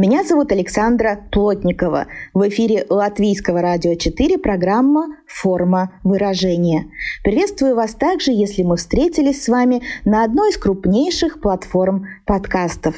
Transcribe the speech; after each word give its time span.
Меня 0.00 0.24
зовут 0.24 0.50
Александра 0.50 1.28
Плотникова. 1.30 2.06
В 2.32 2.48
эфире 2.48 2.86
Латвийского 2.88 3.60
радио 3.60 3.96
4 3.96 4.38
программа 4.38 5.08
«Форма 5.26 5.92
выражения». 6.04 6.86
Приветствую 7.22 7.76
вас 7.76 7.92
также, 7.96 8.32
если 8.32 8.62
мы 8.62 8.78
встретились 8.78 9.44
с 9.44 9.48
вами 9.48 9.82
на 10.06 10.24
одной 10.24 10.52
из 10.52 10.56
крупнейших 10.56 11.42
платформ 11.42 12.06
подкастов. 12.24 12.94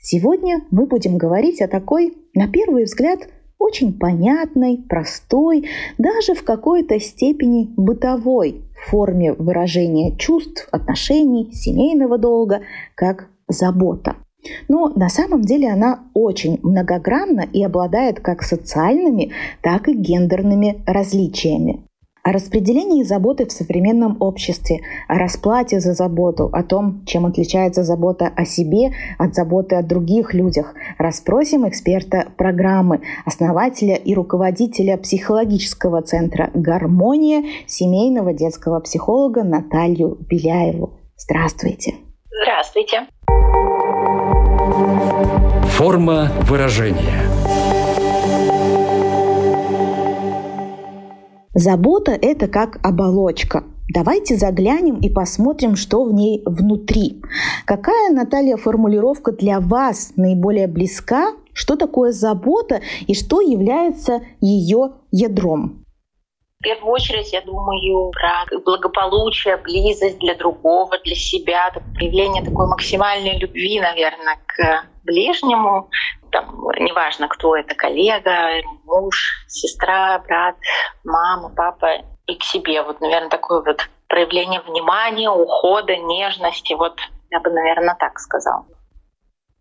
Сегодня 0.00 0.62
мы 0.70 0.86
будем 0.86 1.18
говорить 1.18 1.60
о 1.60 1.68
такой, 1.68 2.16
на 2.32 2.48
первый 2.48 2.84
взгляд, 2.84 3.28
очень 3.58 3.92
понятной, 3.92 4.78
простой, 4.88 5.68
даже 5.98 6.32
в 6.32 6.42
какой-то 6.42 6.98
степени 7.00 7.68
бытовой 7.76 8.62
форме 8.86 9.34
выражения 9.34 10.16
чувств, 10.16 10.68
отношений, 10.70 11.52
семейного 11.52 12.16
долга, 12.16 12.62
как 12.94 13.28
забота. 13.46 14.16
Но 14.68 14.88
на 14.88 15.08
самом 15.08 15.42
деле 15.42 15.70
она 15.70 16.00
очень 16.14 16.58
многогранна 16.62 17.46
и 17.52 17.62
обладает 17.64 18.20
как 18.20 18.42
социальными, 18.42 19.32
так 19.62 19.88
и 19.88 19.94
гендерными 19.94 20.82
различиями. 20.86 21.88
О 22.28 22.32
распределении 22.32 23.04
заботы 23.04 23.46
в 23.46 23.52
современном 23.52 24.18
обществе, 24.20 24.80
о 25.08 25.14
расплате 25.14 25.80
за 25.80 25.94
заботу, 25.94 26.50
о 26.52 26.62
том, 26.62 27.02
чем 27.06 27.24
отличается 27.24 27.84
забота 27.84 28.30
о 28.36 28.44
себе 28.44 28.92
от 29.16 29.34
заботы 29.34 29.76
о 29.76 29.82
других 29.82 30.34
людях, 30.34 30.74
расспросим 30.98 31.66
эксперта 31.66 32.26
программы, 32.36 33.00
основателя 33.24 33.94
и 33.94 34.12
руководителя 34.14 34.98
психологического 34.98 36.02
центра 36.02 36.50
«Гармония» 36.52 37.44
семейного 37.66 38.34
детского 38.34 38.80
психолога 38.80 39.42
Наталью 39.42 40.18
Беляеву. 40.28 40.98
Здравствуйте! 41.16 41.94
Здравствуйте! 42.42 43.06
Форма 44.78 46.30
выражения. 46.42 47.22
Забота– 51.52 52.12
это 52.22 52.46
как 52.46 52.78
оболочка. 52.86 53.64
Давайте 53.92 54.36
заглянем 54.36 55.00
и 55.00 55.10
посмотрим, 55.10 55.74
что 55.74 56.04
в 56.04 56.12
ней 56.12 56.42
внутри. 56.46 57.20
Какая, 57.64 58.12
Наталья, 58.12 58.56
формулировка 58.56 59.32
для 59.32 59.58
вас 59.58 60.12
наиболее 60.14 60.68
близка? 60.68 61.32
Что 61.52 61.74
такое 61.74 62.12
забота 62.12 62.80
и 63.08 63.14
что 63.14 63.40
является 63.40 64.20
ее 64.40 64.92
ядром? 65.10 65.84
В 66.58 66.64
первую 66.64 66.92
очередь, 66.92 67.32
я 67.32 67.40
думаю 67.42 68.10
про 68.10 68.44
благополучие, 68.64 69.58
близость 69.58 70.18
для 70.18 70.34
другого, 70.34 70.98
для 71.04 71.14
себя, 71.14 71.72
проявление 71.94 72.42
такой 72.42 72.66
максимальной 72.66 73.38
любви, 73.38 73.78
наверное, 73.80 74.40
к 74.44 74.84
ближнему. 75.04 75.88
Там, 76.32 76.66
неважно, 76.80 77.28
кто 77.28 77.54
это, 77.54 77.76
коллега, 77.76 78.60
муж, 78.84 79.46
сестра, 79.46 80.18
брат, 80.26 80.56
мама, 81.04 81.52
папа, 81.54 82.02
и 82.26 82.34
к 82.34 82.42
себе. 82.42 82.82
Вот, 82.82 83.00
наверное, 83.00 83.30
такое 83.30 83.62
вот 83.62 83.88
проявление 84.08 84.60
внимания, 84.60 85.30
ухода, 85.30 85.96
нежности. 85.96 86.72
Вот 86.74 86.98
я 87.30 87.38
бы, 87.38 87.50
наверное, 87.50 87.94
так 88.00 88.18
сказала. 88.18 88.66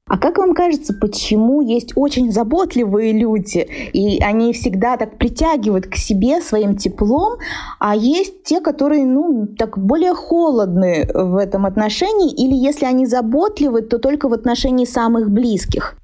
А 0.08 0.18
как 0.18 0.38
вам 0.38 0.54
кажется, 0.54 0.94
почему 0.94 1.62
есть 1.62 1.94
очень 1.96 2.32
заботливые 2.32 3.12
люди, 3.12 3.68
и 3.94 4.22
они 4.22 4.54
всегда 4.54 4.98
так 4.98 5.18
притягивают 5.18 5.88
к 5.88 5.96
себе 5.96 6.42
своим 6.42 6.78
теплом, 6.78 7.40
а 7.80 7.96
есть 7.96 8.44
те, 8.44 8.62
которые, 8.62 9.06
ну, 9.06 9.48
так 9.48 9.78
более 9.78 10.14
холодны 10.14 11.10
в 11.14 11.36
этом 11.36 11.66
отношении, 11.66 12.32
или 12.32 12.56
если 12.56 12.86
они 12.86 13.06
заботливы, 13.06 13.82
то 13.82 14.00
только 14.00 14.30
в 14.30 14.34
отношении 14.34 14.86
самых 14.86 15.30
близких? 15.30 15.98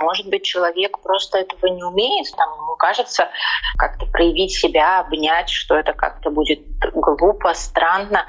Может 0.00 0.28
быть, 0.28 0.44
человек 0.44 1.00
просто 1.00 1.38
этого 1.38 1.66
не 1.66 1.82
умеет, 1.82 2.30
там, 2.36 2.48
ему 2.54 2.76
кажется 2.76 3.28
как-то 3.76 4.06
проявить 4.06 4.52
себя, 4.52 5.00
обнять, 5.00 5.50
что 5.50 5.76
это 5.76 5.92
как-то 5.92 6.30
будет 6.30 6.60
глупо, 6.94 7.52
странно. 7.54 8.24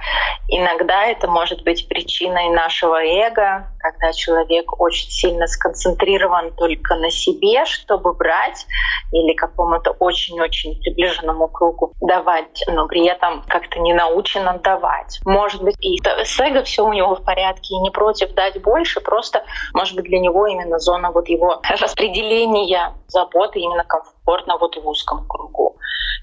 Иногда 0.47 1.05
это 1.05 1.27
может 1.27 1.63
быть 1.63 1.87
причиной 1.87 2.49
нашего 2.49 3.03
эго, 3.03 3.67
когда 3.77 4.11
человек 4.13 4.81
очень 4.81 5.11
сильно 5.11 5.45
сконцентрирован 5.45 6.55
только 6.55 6.95
на 6.95 7.11
себе, 7.11 7.63
чтобы 7.65 8.13
брать 8.13 8.65
или 9.11 9.33
какому-то 9.33 9.91
очень-очень 9.91 10.79
приближенному 10.81 11.47
кругу 11.49 11.93
давать, 12.01 12.63
но 12.67 12.87
при 12.87 13.07
этом 13.07 13.43
как-то 13.47 13.79
не 13.79 13.93
научен 13.93 14.47
отдавать. 14.47 15.19
Может 15.23 15.63
быть, 15.63 15.75
и 15.79 15.99
с 16.01 16.39
эго 16.39 16.63
все 16.63 16.83
у 16.83 16.93
него 16.93 17.15
в 17.15 17.23
порядке, 17.23 17.75
и 17.75 17.79
не 17.79 17.91
против 17.91 18.33
дать 18.33 18.59
больше, 18.61 19.01
просто, 19.01 19.43
может 19.73 19.95
быть, 19.95 20.05
для 20.05 20.19
него 20.19 20.47
именно 20.47 20.79
зона 20.79 21.11
вот 21.11 21.29
его 21.29 21.58
распределения 21.63 22.93
заботы 23.07 23.59
именно 23.59 23.83
комфортно 23.83 24.57
вот 24.57 24.75
в 24.75 24.87
узком 24.87 25.25
кругу. 25.27 25.77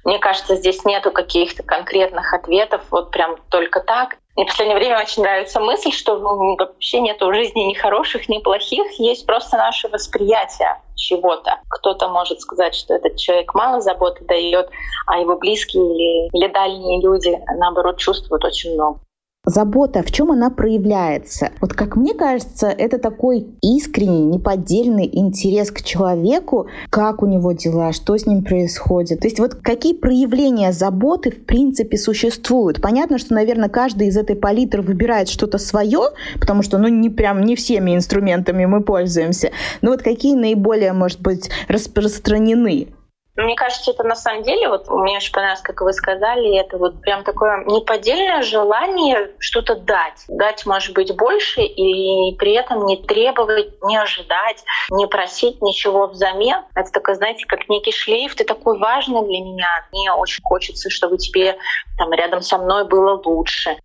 Мне 0.05 0.19
кажется, 0.21 0.55
здесь 0.55 0.85
нету 0.85 1.11
каких-то 1.11 1.65
конкретных 1.65 2.33
ответов, 2.33 2.83
вот 2.91 3.11
прям 3.11 3.37
только 3.51 3.81
так. 3.81 4.17
Мне 4.37 4.45
в 4.45 4.49
последнее 4.49 4.79
время 4.79 5.01
очень 5.01 5.23
нравится 5.23 5.61
мысль, 5.61 5.91
что 5.91 6.17
вообще 6.19 7.01
нет 7.01 7.21
в 7.21 7.35
жизни 7.35 7.63
ни 7.63 7.75
хороших, 7.75 8.29
ни 8.29 8.39
плохих, 8.39 8.87
есть 9.01 9.27
просто 9.27 9.57
наше 9.57 9.89
восприятие 9.89 10.81
чего-то. 10.95 11.59
Кто-то 11.71 12.09
может 12.09 12.41
сказать, 12.41 12.75
что 12.75 12.95
этот 12.95 13.17
человек 13.17 13.53
мало 13.55 13.81
заботы 13.81 14.25
дает, 14.27 14.71
а 15.07 15.19
его 15.19 15.37
близкие 15.39 15.83
или, 15.83 16.29
или 16.33 16.53
дальние 16.53 17.03
люди, 17.03 17.37
наоборот, 17.57 17.99
чувствуют 17.99 18.45
очень 18.45 18.75
много 18.75 19.01
забота, 19.47 20.03
в 20.03 20.11
чем 20.13 20.33
она 20.33 20.51
проявляется? 20.51 21.51
Вот 21.61 21.73
как 21.73 21.97
мне 21.97 22.13
кажется, 22.13 22.67
это 22.67 22.99
такой 22.99 23.47
искренний, 23.63 24.25
неподдельный 24.25 25.09
интерес 25.11 25.71
к 25.71 25.83
человеку, 25.83 26.67
как 26.91 27.23
у 27.23 27.27
него 27.27 27.53
дела, 27.53 27.93
что 27.93 28.19
с 28.19 28.27
ним 28.27 28.45
происходит. 28.45 29.21
То 29.21 29.29
есть 29.29 29.39
вот 29.39 29.55
какие 29.55 29.95
проявления 29.95 30.73
заботы 30.73 31.31
в 31.31 31.47
принципе 31.47 31.97
существуют? 31.97 32.83
Понятно, 32.83 33.19
что, 33.19 33.35
наверное, 33.35 33.69
каждый 33.69 34.09
из 34.09 34.17
этой 34.17 34.37
палитры 34.37 34.83
выбирает 34.83 35.29
что-то 35.29 35.59
свое, 35.59 36.01
потому 36.41 36.63
что, 36.63 36.79
ну, 36.79 36.89
не 36.89 37.09
прям 37.09 37.43
не 37.43 37.55
всеми 37.55 37.95
инструментами 37.95 38.67
мы 38.67 38.83
пользуемся. 38.83 39.51
Но 39.81 39.91
вот 39.91 40.03
какие 40.03 40.35
наиболее, 40.35 40.93
может 40.93 41.21
быть, 41.21 41.49
распространены? 41.69 42.89
Мне 43.37 43.55
кажется, 43.55 43.91
это 43.91 44.03
на 44.03 44.17
самом 44.17 44.43
деле, 44.43 44.69
вот 44.69 44.89
мне 44.89 45.17
очень 45.17 45.33
понравилось, 45.33 45.61
как 45.61 45.83
вы 45.83 45.93
сказали, 45.93 46.59
это 46.59 46.79
вот 46.79 47.01
прям 47.03 47.23
такое 47.23 47.65
неподдельное 47.67 48.43
желание 48.43 49.33
что-то 49.39 49.75
дать. 49.75 50.25
Дать, 50.29 50.65
может 50.65 50.95
быть, 50.95 51.15
больше 51.15 51.63
и 51.63 52.35
при 52.37 52.53
этом 52.53 52.87
не 52.87 52.97
требовать, 52.97 53.75
не 53.83 53.97
ожидать, 53.97 54.65
не 54.91 55.07
просить 55.07 55.61
ничего 55.61 56.07
взамен. 56.07 56.63
Это 56.75 56.91
такое, 56.91 57.15
знаете, 57.15 57.45
как 57.47 57.69
некий 57.69 57.93
шлейф, 57.93 58.35
ты 58.35 58.45
такой 58.45 58.79
важный 58.79 59.23
для 59.23 59.41
меня. 59.41 59.87
Мне 59.93 60.13
очень 60.13 60.43
хочется, 60.43 60.89
чтобы 60.89 61.19
тебе 61.19 61.59
там 61.99 62.13
рядом 62.13 62.41
со 62.41 62.57
мной 62.57 62.87
было 62.87 63.21
лучше 63.23 63.77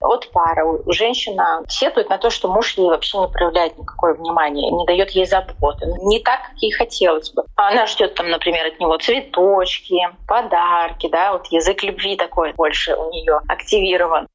от 0.00 0.30
пары. 0.32 0.62
Женщина 0.86 1.62
сетует 1.68 2.08
на 2.10 2.18
то, 2.18 2.30
что 2.30 2.48
муж 2.48 2.74
ей 2.76 2.88
вообще 2.88 3.18
не 3.18 3.28
проявляет 3.28 3.78
никакое 3.78 4.14
внимание, 4.14 4.70
не 4.70 4.86
дает 4.86 5.10
ей 5.10 5.26
заботы. 5.26 5.86
Не 6.02 6.20
так, 6.20 6.40
как 6.42 6.56
ей 6.58 6.72
хотелось 6.72 7.30
бы. 7.30 7.44
Она 7.56 7.86
ждет 7.86 8.14
там, 8.14 8.30
например, 8.30 8.66
от 8.66 8.80
него 8.80 8.96
цветочки, 8.98 9.96
подарки, 10.28 11.08
да, 11.08 11.32
вот 11.32 11.46
язык 11.46 11.82
любви 11.82 12.16
такой 12.16 12.52
больше 12.52 12.94
у 12.94 13.10
нее 13.10 13.40
активирован 13.48 14.28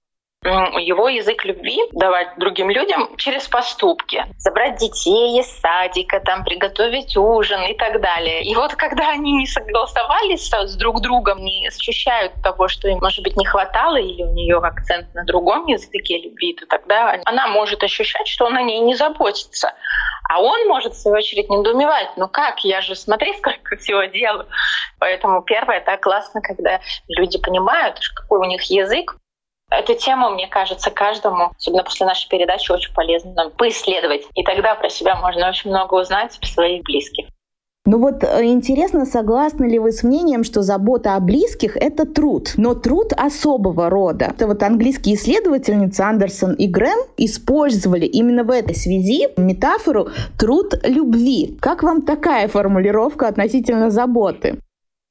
его 0.43 1.07
язык 1.07 1.45
любви 1.45 1.79
давать 1.91 2.37
другим 2.37 2.69
людям 2.69 3.15
через 3.17 3.47
поступки. 3.47 4.25
Забрать 4.37 4.77
детей 4.77 5.39
из 5.39 5.47
садика, 5.59 6.19
там, 6.19 6.43
приготовить 6.43 7.15
ужин 7.15 7.61
и 7.63 7.75
так 7.75 8.01
далее. 8.01 8.43
И 8.43 8.55
вот 8.55 8.73
когда 8.75 9.09
они 9.09 9.33
не 9.33 9.45
согласовались 9.45 10.49
с 10.49 10.75
друг 10.75 11.01
другом, 11.01 11.43
не 11.43 11.67
ощущают 11.67 12.33
того, 12.43 12.67
что 12.67 12.87
им, 12.87 12.99
может 12.99 13.23
быть, 13.23 13.37
не 13.37 13.45
хватало, 13.45 13.97
или 13.97 14.23
у 14.23 14.33
нее 14.33 14.57
акцент 14.57 15.13
на 15.13 15.23
другом 15.25 15.67
языке 15.67 16.17
любви, 16.17 16.53
то 16.53 16.65
тогда 16.65 17.19
она 17.25 17.47
может 17.47 17.83
ощущать, 17.83 18.27
что 18.27 18.45
он 18.45 18.57
о 18.57 18.61
ней 18.63 18.79
не 18.79 18.95
заботится. 18.95 19.73
А 20.29 20.41
он 20.41 20.67
может, 20.67 20.93
в 20.93 21.01
свою 21.01 21.17
очередь, 21.17 21.49
недоумевать, 21.49 22.09
ну 22.15 22.27
как, 22.27 22.63
я 22.63 22.81
же 22.81 22.95
смотри, 22.95 23.33
сколько 23.37 23.75
всего 23.77 24.03
делаю. 24.05 24.47
Поэтому 24.97 25.41
первое, 25.43 25.77
это 25.77 25.97
классно, 25.97 26.41
когда 26.41 26.79
люди 27.07 27.37
понимают, 27.37 27.99
какой 28.15 28.39
у 28.39 28.45
них 28.45 28.63
язык, 28.63 29.17
Эту 29.71 29.95
тему, 29.95 30.29
мне 30.29 30.47
кажется, 30.47 30.91
каждому, 30.91 31.51
особенно 31.57 31.83
после 31.83 32.05
нашей 32.05 32.27
передачи, 32.27 32.71
очень 32.71 32.93
полезно 32.93 33.49
поисследовать. 33.51 34.23
И 34.35 34.43
тогда 34.43 34.75
про 34.75 34.89
себя 34.89 35.15
можно 35.15 35.47
очень 35.47 35.69
много 35.69 35.95
узнать, 35.95 36.37
про 36.39 36.47
своих 36.47 36.83
близких. 36.83 37.27
Ну 37.85 37.97
вот 37.97 38.23
э, 38.23 38.45
интересно, 38.45 39.05
согласны 39.05 39.65
ли 39.65 39.79
вы 39.79 39.91
с 39.91 40.03
мнением, 40.03 40.43
что 40.43 40.61
забота 40.61 41.15
о 41.15 41.19
близких— 41.19 41.75
это 41.77 42.05
труд, 42.05 42.53
но 42.55 42.75
труд 42.75 43.11
особого 43.17 43.89
рода. 43.89 44.25
Это 44.25 44.45
вот 44.45 44.61
английские 44.61 45.15
исследовательницы 45.15 46.01
Андерсон 46.01 46.53
и 46.53 46.67
Грэм 46.67 46.99
использовали 47.17 48.05
именно 48.05 48.43
в 48.43 48.51
этой 48.51 48.75
связи 48.75 49.29
метафору 49.35 50.09
«труд 50.37 50.75
любви». 50.83 51.57
Как 51.59 51.81
вам 51.81 52.03
такая 52.03 52.47
формулировка 52.47 53.27
относительно 53.27 53.89
заботы? 53.89 54.59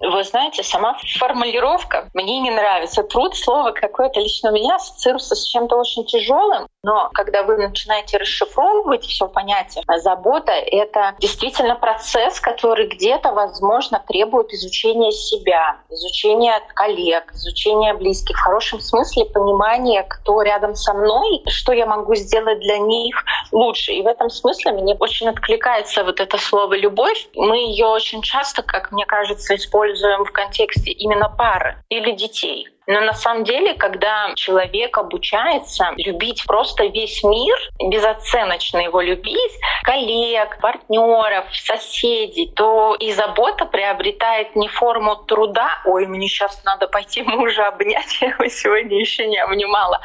Вы 0.01 0.25
знаете, 0.25 0.63
сама 0.63 0.97
формулировка 1.19 2.09
мне 2.15 2.41
не 2.41 2.51
нравится. 2.51 3.03
Труд, 3.03 3.37
слово 3.37 3.73
какое-то 3.73 4.19
лично 4.19 4.51
у 4.51 4.55
меня 4.55 4.77
ассоциируется 4.77 5.35
с 5.35 5.47
чем-то 5.47 5.77
очень 5.77 6.07
тяжелым. 6.07 6.69
Но 6.83 7.11
когда 7.13 7.43
вы 7.43 7.59
начинаете 7.59 8.17
расшифровывать 8.17 9.05
все 9.05 9.29
понятие, 9.29 9.85
забота— 9.99 10.53
это 10.53 11.15
действительно 11.19 11.75
процесс, 11.75 12.41
который 12.41 12.87
где-то, 12.87 13.33
возможно, 13.33 14.03
требует 14.09 14.51
изучения 14.55 15.13
себя, 15.13 15.77
изучения 15.91 16.61
коллег, 16.75 17.33
изучения 17.35 17.93
близких, 17.93 18.37
в 18.37 18.41
хорошем 18.41 18.81
смысле 18.81 19.27
понимания, 19.27 20.05
кто 20.05 20.41
рядом 20.41 20.75
со 20.75 20.95
мной, 20.95 21.43
что 21.49 21.73
я 21.73 21.85
могу 21.85 22.15
сделать 22.15 22.61
для 22.61 22.79
них 22.79 23.25
лучше. 23.53 23.93
И 23.93 24.03
в 24.03 24.07
этом 24.07 24.31
смысле 24.31 24.73
мне 24.73 24.95
очень 24.95 25.29
откликается 25.29 26.03
вот 26.03 26.19
это 26.19 26.39
слово 26.39 26.75
«любовь». 26.75 27.29
Мы 27.35 27.59
ее 27.59 27.87
очень 27.87 28.23
часто, 28.23 28.63
как 28.63 28.91
мне 28.91 29.05
кажется, 29.05 29.55
используем 29.55 30.25
в 30.25 30.33
контексте 30.33 30.93
именно 30.93 31.29
пары 31.29 31.77
или 31.91 32.13
детей. 32.13 32.69
Но 32.91 33.01
на 33.01 33.13
самом 33.13 33.45
деле, 33.45 33.75
когда 33.75 34.33
человек 34.35 34.99
обучается 34.99 35.93
любить 35.97 36.45
просто 36.45 36.87
весь 36.87 37.23
мир, 37.23 37.57
безоценочно 37.79 38.79
его 38.79 39.01
любить, 39.01 39.53
коллег, 39.85 40.59
партнеров, 40.61 41.45
соседей, 41.53 42.53
то 42.57 42.97
и 42.97 43.13
забота 43.13 43.67
приобретает 43.67 44.57
не 44.57 44.67
форму 44.67 45.15
труда, 45.15 45.69
ой, 45.85 46.07
мне 46.09 46.27
сейчас 46.27 46.65
надо 46.65 46.89
пойти 46.89 47.23
мужа 47.23 47.69
обнять, 47.69 48.21
я 48.21 48.31
его 48.31 48.49
сегодня 48.49 48.99
еще 48.99 49.29
не 49.29 49.39
обнимала, 49.39 50.01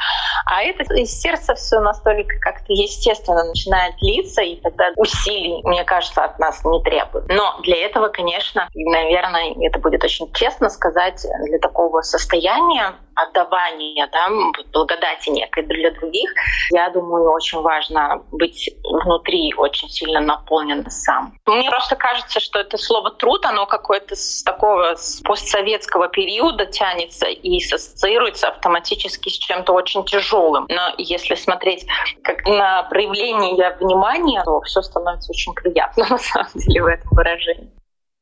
а 0.46 0.62
это 0.62 0.84
из 0.94 1.10
сердца 1.10 1.56
все 1.56 1.80
настолько 1.80 2.38
как-то 2.40 2.72
естественно 2.72 3.42
начинает 3.42 3.94
литься, 4.00 4.42
и 4.42 4.60
тогда 4.60 4.92
усилий, 4.94 5.60
мне 5.64 5.82
кажется, 5.82 6.22
от 6.22 6.38
нас 6.38 6.64
не 6.64 6.80
требует. 6.84 7.26
Но 7.28 7.58
для 7.64 7.84
этого, 7.84 8.10
конечно, 8.10 8.68
наверное, 8.74 9.54
это 9.60 9.80
будет 9.80 10.04
очень 10.04 10.32
честно 10.32 10.68
сказать, 10.70 11.26
для 11.46 11.58
такого 11.58 12.02
состояния 12.02 12.75
отдавания, 12.80 13.06
отдавания, 13.16 14.08
да, 14.12 14.28
благодати 14.72 15.30
некой 15.30 15.64
для 15.64 15.90
других, 15.92 16.30
я 16.70 16.90
думаю, 16.90 17.30
очень 17.32 17.60
важно 17.60 18.22
быть 18.32 18.70
внутри 18.84 19.54
очень 19.54 19.88
сильно 19.88 20.20
наполнен 20.20 20.88
сам. 20.90 21.34
Мне 21.46 21.68
просто 21.70 21.96
кажется, 21.96 22.40
что 22.40 22.58
это 22.60 22.76
слово 22.76 23.10
«труд», 23.10 23.44
оно 23.46 23.66
какое-то 23.66 24.14
с 24.14 24.42
такого 24.42 24.94
с 24.96 25.20
постсоветского 25.22 26.08
периода 26.08 26.66
тянется 26.66 27.26
и 27.26 27.56
ассоциируется 27.72 28.48
автоматически 28.48 29.28
с 29.28 29.38
чем-то 29.38 29.72
очень 29.72 30.04
тяжелым. 30.04 30.66
Но 30.68 30.94
если 30.98 31.34
смотреть 31.34 31.86
как 32.22 32.44
на 32.46 32.84
проявление 32.84 33.76
внимания, 33.80 34.42
то 34.44 34.60
все 34.62 34.82
становится 34.82 35.32
очень 35.32 35.54
приятно 35.54 36.06
на 36.10 36.18
самом 36.18 36.50
деле 36.54 36.82
в 36.82 36.86
этом 36.86 37.08
выражении. 37.12 37.75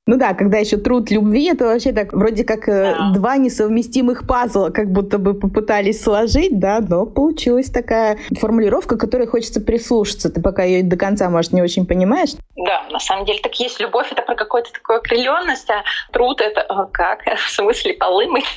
Ну 0.06 0.18
да, 0.18 0.34
когда 0.34 0.58
еще 0.58 0.76
труд 0.76 1.10
любви, 1.10 1.46
это 1.46 1.64
вообще 1.64 1.90
так 1.92 2.12
вроде 2.12 2.44
как 2.44 2.68
э, 2.68 2.94
да. 2.94 3.12
два 3.14 3.38
несовместимых 3.38 4.26
пазла, 4.26 4.68
как 4.68 4.90
будто 4.90 5.16
бы 5.16 5.32
попытались 5.32 6.02
сложить, 6.02 6.58
да, 6.58 6.80
но 6.86 7.06
получилась 7.06 7.70
такая 7.70 8.18
формулировка, 8.38 8.98
которой 8.98 9.26
хочется 9.26 9.62
прислушаться. 9.62 10.30
Ты 10.30 10.42
пока 10.42 10.62
ее 10.62 10.82
до 10.82 10.98
конца, 10.98 11.30
может, 11.30 11.54
не 11.54 11.62
очень 11.62 11.86
понимаешь. 11.86 12.32
Да, 12.54 12.82
на 12.90 12.98
самом 12.98 13.24
деле 13.24 13.38
так 13.42 13.54
есть. 13.54 13.80
Любовь— 13.80 14.08
это 14.12 14.20
про 14.20 14.34
какую-то 14.34 14.72
такую 14.74 14.98
окрыленность, 14.98 15.70
а 15.70 15.82
труд— 16.12 16.38
это 16.42 16.60
а, 16.68 16.84
как? 16.84 17.20
В 17.46 17.50
смысле 17.50 17.94
полы 17.94 18.26
мыть? 18.26 18.44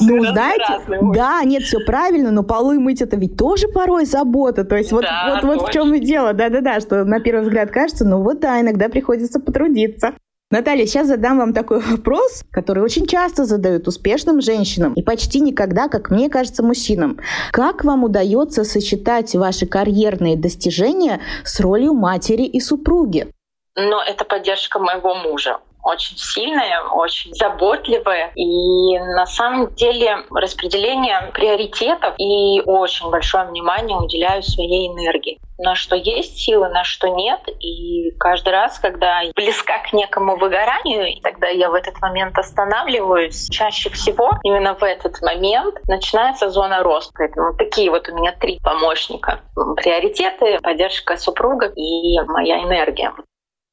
Ну, 0.00 0.24
знаете, 0.24 0.80
да, 1.14 1.42
нет, 1.44 1.62
все 1.64 1.78
правильно, 1.80 2.30
но 2.30 2.42
полы 2.42 2.78
мыть— 2.78 3.00
это 3.02 3.16
ведь 3.16 3.36
тоже 3.36 3.68
порой 3.68 4.06
забота. 4.06 4.64
То 4.64 4.76
есть 4.76 4.92
вот, 4.92 5.04
вот, 5.28 5.44
вот 5.44 5.68
в 5.68 5.72
чем 5.72 5.92
и 5.94 5.98
дело. 5.98 6.32
Да-да-да, 6.32 6.80
что 6.80 7.04
на 7.04 7.20
первый 7.20 7.42
взгляд 7.42 7.70
кажется, 7.70 8.04
ну 8.04 8.22
вот 8.22 8.40
да, 8.40 8.60
иногда 8.60 8.88
приходится 8.88 9.40
потрудиться 9.40 9.73
трудиться. 9.74 10.14
Наталья, 10.50 10.86
сейчас 10.86 11.08
задам 11.08 11.38
вам 11.38 11.52
такой 11.52 11.80
вопрос, 11.80 12.44
который 12.52 12.82
очень 12.82 13.06
часто 13.06 13.44
задают 13.44 13.88
успешным 13.88 14.40
женщинам 14.40 14.92
и 14.94 15.02
почти 15.02 15.40
никогда, 15.40 15.88
как 15.88 16.10
мне 16.10 16.28
кажется, 16.30 16.62
мужчинам. 16.62 17.18
Как 17.50 17.84
вам 17.84 18.04
удается 18.04 18.62
сочетать 18.64 19.34
ваши 19.34 19.66
карьерные 19.66 20.36
достижения 20.36 21.20
с 21.44 21.58
ролью 21.60 21.94
матери 21.94 22.44
и 22.44 22.60
супруги? 22.60 23.28
Но 23.74 24.00
это 24.02 24.24
поддержка 24.24 24.78
моего 24.78 25.14
мужа 25.16 25.58
очень 25.84 26.16
сильная, 26.16 26.82
очень 26.82 27.32
заботливая. 27.34 28.32
И 28.34 28.98
на 28.98 29.26
самом 29.26 29.74
деле 29.74 30.24
распределение 30.30 31.30
приоритетов 31.32 32.14
и 32.18 32.60
очень 32.64 33.10
большое 33.10 33.44
внимание 33.46 33.96
уделяю 33.96 34.42
своей 34.42 34.88
энергии 34.88 35.40
на 35.58 35.74
что 35.74 35.96
есть 35.96 36.38
силы, 36.38 36.68
на 36.68 36.84
что 36.84 37.08
нет. 37.08 37.40
И 37.60 38.10
каждый 38.18 38.52
раз, 38.52 38.78
когда 38.78 39.22
близка 39.34 39.78
к 39.78 39.92
некому 39.92 40.36
выгоранию, 40.36 41.20
тогда 41.22 41.48
я 41.48 41.70
в 41.70 41.74
этот 41.74 42.00
момент 42.00 42.36
останавливаюсь. 42.38 43.48
Чаще 43.50 43.90
всего 43.90 44.32
именно 44.42 44.74
в 44.74 44.82
этот 44.82 45.20
момент 45.22 45.76
начинается 45.86 46.50
зона 46.50 46.82
роста. 46.82 47.12
Поэтому 47.16 47.56
такие 47.56 47.90
вот 47.90 48.08
у 48.08 48.14
меня 48.14 48.32
три 48.32 48.58
помощника. 48.62 49.40
Приоритеты, 49.76 50.58
поддержка 50.60 51.16
супруга 51.16 51.66
и 51.66 52.20
моя 52.26 52.62
энергия. 52.62 53.12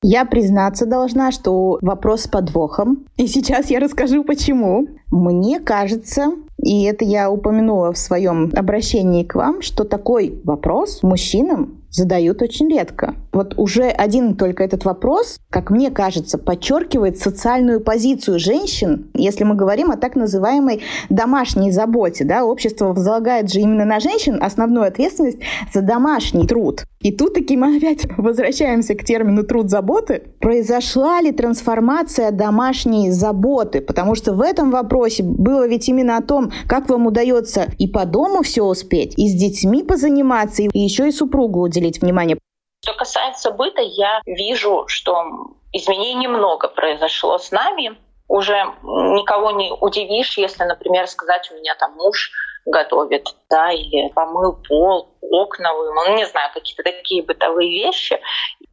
Я 0.03 0.25
признаться 0.25 0.86
должна, 0.86 1.31
что 1.31 1.77
вопрос 1.81 2.24
с 2.24 2.27
подвохом. 2.27 3.06
И 3.18 3.27
сейчас 3.27 3.69
я 3.69 3.80
расскажу, 3.80 4.24
почему. 4.24 4.88
Мне 5.12 5.59
кажется, 5.59 6.31
и 6.57 6.83
это 6.83 7.06
я 7.06 7.30
упомянула 7.30 7.94
в 7.94 7.98
своем 7.98 8.51
обращении 8.56 9.24
к 9.24 9.36
вам, 9.36 9.62
что 9.62 9.83
такой 9.83 10.42
вопрос 10.44 11.03
мужчинам 11.03 11.81
задают 11.91 12.41
очень 12.41 12.69
редко. 12.69 13.15
Вот 13.31 13.53
уже 13.57 13.83
один 13.83 14.35
только 14.35 14.63
этот 14.63 14.85
вопрос, 14.85 15.39
как 15.49 15.69
мне 15.69 15.91
кажется, 15.91 16.38
подчеркивает 16.38 17.19
социальную 17.19 17.81
позицию 17.81 18.39
женщин, 18.39 19.09
если 19.13 19.43
мы 19.43 19.55
говорим 19.55 19.91
о 19.91 19.97
так 19.97 20.15
называемой 20.15 20.81
домашней 21.09 21.71
заботе. 21.71 22.23
Да? 22.23 22.45
Общество 22.45 22.93
возлагает 22.93 23.51
же 23.51 23.59
именно 23.59 23.85
на 23.85 23.99
женщин 23.99 24.41
основную 24.41 24.88
ответственность 24.88 25.39
за 25.73 25.81
домашний 25.81 26.47
труд. 26.47 26.85
И 27.01 27.11
тут 27.11 27.33
таки 27.33 27.57
мы 27.57 27.77
опять 27.77 28.05
возвращаемся 28.17 28.95
к 28.95 29.03
термину 29.03 29.43
труд 29.43 29.69
заботы. 29.69 30.24
Произошла 30.39 31.21
ли 31.21 31.31
трансформация 31.31 32.31
домашней 32.31 33.12
заботы? 33.12 33.81
Потому 33.81 34.15
что 34.15 34.33
в 34.33 34.41
этом 34.41 34.71
вопросе 34.71 35.24
было 35.24 35.67
ведь 35.67 35.89
именно 35.89 36.17
о 36.17 36.21
том, 36.21 36.51
как 36.67 36.89
вам 36.89 37.07
удается 37.07 37.67
и 37.77 37.88
по 37.88 38.05
дому 38.05 38.43
все 38.43 38.63
успеть, 38.63 39.17
и 39.17 39.29
с 39.29 39.33
детьми 39.33 39.83
позаниматься, 39.83 40.63
и 40.63 40.79
еще 40.79 41.07
и 41.07 41.12
супругу 41.12 41.62
уделить 41.81 42.01
внимание. 42.01 42.38
Что 42.83 42.93
касается 42.93 43.51
быта, 43.51 43.81
я 43.81 44.21
вижу, 44.25 44.85
что 44.88 45.25
изменений 45.73 46.27
много 46.27 46.67
произошло 46.67 47.38
с 47.38 47.51
нами. 47.51 47.97
Уже 48.27 48.55
никого 48.83 49.51
не 49.51 49.71
удивишь, 49.71 50.38
если, 50.38 50.63
например, 50.63 51.07
сказать, 51.07 51.51
у 51.51 51.55
меня 51.55 51.75
там 51.75 51.93
муж 51.95 52.31
готовит, 52.65 53.27
да, 53.50 53.71
или 53.71 54.09
помыл 54.13 54.53
пол, 54.67 55.09
окна 55.21 55.73
вымыл, 55.73 56.05
ну, 56.07 56.15
не 56.15 56.25
знаю, 56.27 56.50
какие-то 56.53 56.83
такие 56.83 57.23
бытовые 57.23 57.69
вещи. 57.69 58.19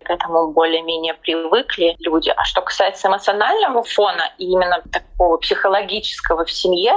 К 0.05 0.11
этому 0.11 0.53
более-менее 0.53 1.15
привыкли 1.15 1.97
люди. 1.99 2.33
А 2.37 2.45
что 2.45 2.63
касается 2.63 3.09
эмоционального 3.09 3.83
фона 3.83 4.33
и 4.39 4.45
именно 4.45 4.83
такого 4.93 5.39
психологического 5.39 6.45
в 6.45 6.53
семье, 6.53 6.93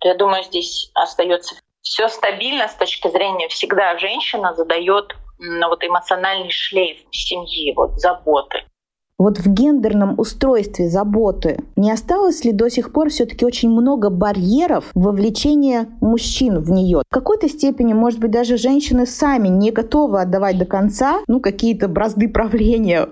то 0.00 0.08
я 0.08 0.14
думаю, 0.14 0.44
здесь 0.44 0.90
остается 0.94 1.56
все 1.82 2.08
стабильно 2.08 2.68
с 2.68 2.74
точки 2.74 3.08
зрения 3.08 3.48
всегда 3.48 3.98
женщина 3.98 4.54
задает 4.54 5.14
вот 5.38 5.84
эмоциональный 5.84 6.50
шлейф 6.50 6.98
семьи, 7.10 7.72
вот 7.74 8.00
заботы. 8.00 8.58
Вот 9.16 9.38
в 9.38 9.46
гендерном 9.46 10.18
устройстве 10.18 10.88
заботы 10.88 11.58
не 11.76 11.92
осталось 11.92 12.44
ли 12.44 12.50
до 12.50 12.68
сих 12.68 12.92
пор 12.92 13.10
все-таки 13.10 13.44
очень 13.44 13.70
много 13.70 14.10
барьеров 14.10 14.90
вовлечения 14.94 15.88
мужчин 16.00 16.60
в 16.60 16.70
нее? 16.72 17.02
В 17.08 17.14
какой-то 17.14 17.48
степени, 17.48 17.92
может 17.92 18.18
быть, 18.18 18.32
даже 18.32 18.56
женщины 18.56 19.06
сами 19.06 19.46
не 19.46 19.70
готовы 19.70 20.20
отдавать 20.20 20.58
до 20.58 20.64
конца 20.64 21.20
ну, 21.28 21.40
какие-то 21.40 21.86
бразды 21.86 22.28
правления. 22.28 23.08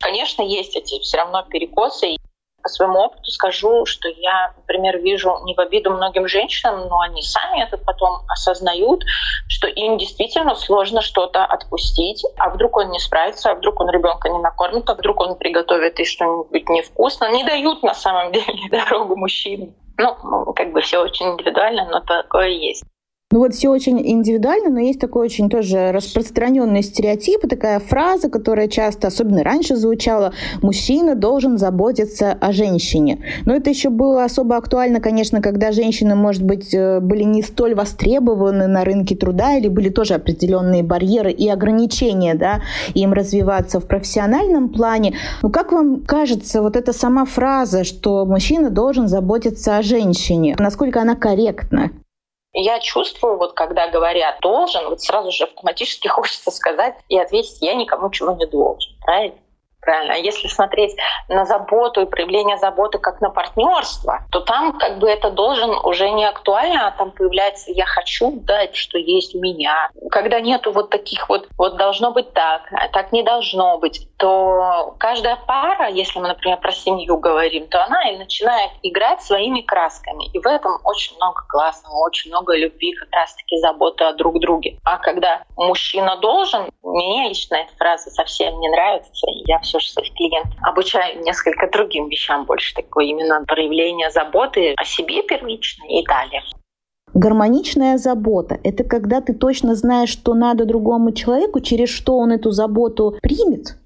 Конечно, 0.00 0.42
есть 0.42 0.74
эти 0.74 0.98
все 1.00 1.18
равно 1.18 1.44
перекосы 1.48 2.16
по 2.62 2.68
своему 2.68 2.98
опыту 3.00 3.30
скажу, 3.30 3.84
что 3.86 4.08
я, 4.08 4.52
например, 4.56 4.98
вижу 4.98 5.38
не 5.44 5.54
в 5.54 5.58
обиду 5.58 5.90
многим 5.90 6.28
женщинам, 6.28 6.88
но 6.88 7.00
они 7.00 7.22
сами 7.22 7.62
это 7.62 7.78
потом 7.78 8.20
осознают, 8.28 9.02
что 9.48 9.66
им 9.66 9.98
действительно 9.98 10.54
сложно 10.54 11.02
что-то 11.02 11.44
отпустить, 11.44 12.24
а 12.38 12.50
вдруг 12.50 12.76
он 12.76 12.90
не 12.90 12.98
справится, 12.98 13.50
а 13.50 13.54
вдруг 13.54 13.80
он 13.80 13.90
ребенка 13.90 14.28
не 14.28 14.38
накормит, 14.38 14.88
а 14.88 14.94
вдруг 14.94 15.20
он 15.20 15.36
приготовит 15.36 15.98
и 16.00 16.04
что-нибудь 16.04 16.68
невкусно. 16.68 17.30
Не 17.32 17.44
дают 17.44 17.82
на 17.82 17.94
самом 17.94 18.32
деле 18.32 18.68
дорогу 18.70 19.16
мужчине. 19.16 19.74
Ну, 19.98 20.52
как 20.54 20.72
бы 20.72 20.80
все 20.80 20.98
очень 20.98 21.32
индивидуально, 21.32 21.88
но 21.90 22.00
такое 22.00 22.48
есть. 22.48 22.84
Ну 23.32 23.38
вот 23.38 23.54
все 23.54 23.70
очень 23.70 23.98
индивидуально, 23.98 24.68
но 24.68 24.78
есть 24.78 25.00
такой 25.00 25.24
очень 25.24 25.48
тоже 25.48 25.90
распространенный 25.90 26.82
стереотип, 26.82 27.48
такая 27.48 27.80
фраза, 27.80 28.28
которая 28.28 28.68
часто, 28.68 29.08
особенно 29.08 29.42
раньше 29.42 29.74
звучала, 29.74 30.34
мужчина 30.60 31.14
должен 31.14 31.56
заботиться 31.56 32.36
о 32.38 32.52
женщине. 32.52 33.24
Но 33.46 33.54
это 33.54 33.70
еще 33.70 33.88
было 33.88 34.24
особо 34.24 34.58
актуально, 34.58 35.00
конечно, 35.00 35.40
когда 35.40 35.72
женщины, 35.72 36.14
может 36.14 36.42
быть, 36.42 36.74
э, 36.74 37.00
были 37.00 37.22
не 37.22 37.42
столь 37.42 37.74
востребованы 37.74 38.66
на 38.66 38.84
рынке 38.84 39.16
труда 39.16 39.56
или 39.56 39.68
были 39.68 39.88
тоже 39.88 40.12
определенные 40.12 40.82
барьеры 40.82 41.32
и 41.32 41.48
ограничения, 41.48 42.34
да, 42.34 42.60
им 42.92 43.14
развиваться 43.14 43.80
в 43.80 43.86
профессиональном 43.86 44.68
плане. 44.68 45.14
Ну 45.40 45.48
как 45.48 45.72
вам 45.72 46.02
кажется, 46.02 46.60
вот 46.60 46.76
эта 46.76 46.92
сама 46.92 47.24
фраза, 47.24 47.84
что 47.84 48.26
мужчина 48.26 48.68
должен 48.68 49.08
заботиться 49.08 49.78
о 49.78 49.82
женщине, 49.82 50.54
насколько 50.58 51.00
она 51.00 51.14
корректна? 51.16 51.92
Я 52.54 52.80
чувствую, 52.80 53.38
вот 53.38 53.54
когда 53.54 53.88
говорят 53.88 54.40
«должен», 54.40 54.88
вот 54.88 55.00
сразу 55.00 55.30
же 55.30 55.44
автоматически 55.44 56.08
хочется 56.08 56.50
сказать 56.50 56.96
и 57.08 57.18
ответить 57.18 57.62
«я 57.62 57.74
никому 57.74 58.10
чего 58.10 58.32
не 58.32 58.46
должен». 58.46 58.92
Правильно? 59.00 59.38
Правильно. 59.82 60.14
А 60.14 60.16
если 60.16 60.48
смотреть 60.48 60.96
на 61.28 61.44
заботу 61.44 62.00
и 62.00 62.06
проявление 62.06 62.56
заботы 62.56 62.98
как 62.98 63.20
на 63.20 63.30
партнерство, 63.30 64.20
то 64.30 64.40
там 64.40 64.78
как 64.78 64.98
бы 64.98 65.08
это 65.08 65.30
должен 65.30 65.70
уже 65.84 66.08
не 66.10 66.24
актуально, 66.24 66.86
а 66.86 66.90
там 66.92 67.10
появляется 67.10 67.70
«я 67.72 67.84
хочу 67.84 68.32
дать, 68.32 68.74
что 68.74 68.98
есть 68.98 69.34
у 69.34 69.40
меня». 69.40 69.90
Когда 70.10 70.40
нету 70.40 70.72
вот 70.72 70.90
таких 70.90 71.28
вот 71.28 71.48
«вот 71.58 71.76
должно 71.76 72.12
быть 72.12 72.32
так», 72.32 72.62
а 72.72 72.88
«так 72.88 73.12
не 73.12 73.22
должно 73.22 73.78
быть», 73.78 74.08
то 74.18 74.94
каждая 74.98 75.36
пара, 75.46 75.88
если 75.88 76.20
мы, 76.20 76.28
например, 76.28 76.58
про 76.58 76.70
семью 76.70 77.18
говорим, 77.18 77.66
то 77.66 77.84
она 77.84 78.08
и 78.10 78.16
начинает 78.16 78.70
играть 78.82 79.20
своими 79.22 79.62
красками. 79.62 80.30
И 80.32 80.38
в 80.38 80.46
этом 80.46 80.78
очень 80.84 81.16
много 81.16 81.42
классного, 81.48 82.06
очень 82.06 82.30
много 82.30 82.56
любви, 82.56 82.92
как 82.92 83.08
раз-таки 83.12 83.58
заботы 83.58 84.04
о 84.04 84.12
друг 84.12 84.38
друге. 84.38 84.78
А 84.84 84.98
когда 84.98 85.42
мужчина 85.56 86.16
должен, 86.18 86.70
мне 86.82 87.28
лично 87.28 87.56
эта 87.56 87.74
фраза 87.76 88.10
совсем 88.10 88.58
не 88.60 88.68
нравится. 88.68 89.26
Я 89.46 89.58
все 89.58 89.71
же 89.80 89.90
своих 89.90 90.12
обучаю 90.62 91.22
несколько 91.22 91.68
другим 91.70 92.08
вещам 92.08 92.44
больше, 92.44 92.74
такое 92.74 93.06
именно 93.06 93.44
проявление 93.44 94.10
заботы 94.10 94.74
о 94.76 94.84
себе 94.84 95.22
первично 95.22 95.84
и 95.86 96.04
далее. 96.04 96.42
Гармоничная 97.14 97.98
забота— 97.98 98.58
это 98.64 98.84
когда 98.84 99.20
ты 99.20 99.34
точно 99.34 99.74
знаешь, 99.74 100.08
что 100.08 100.32
надо 100.34 100.64
другому 100.64 101.12
человеку, 101.12 101.60
через 101.60 101.90
что 101.90 102.16
он 102.16 102.32
эту 102.32 102.52
заботу 102.52 103.18
примет, 103.20 103.76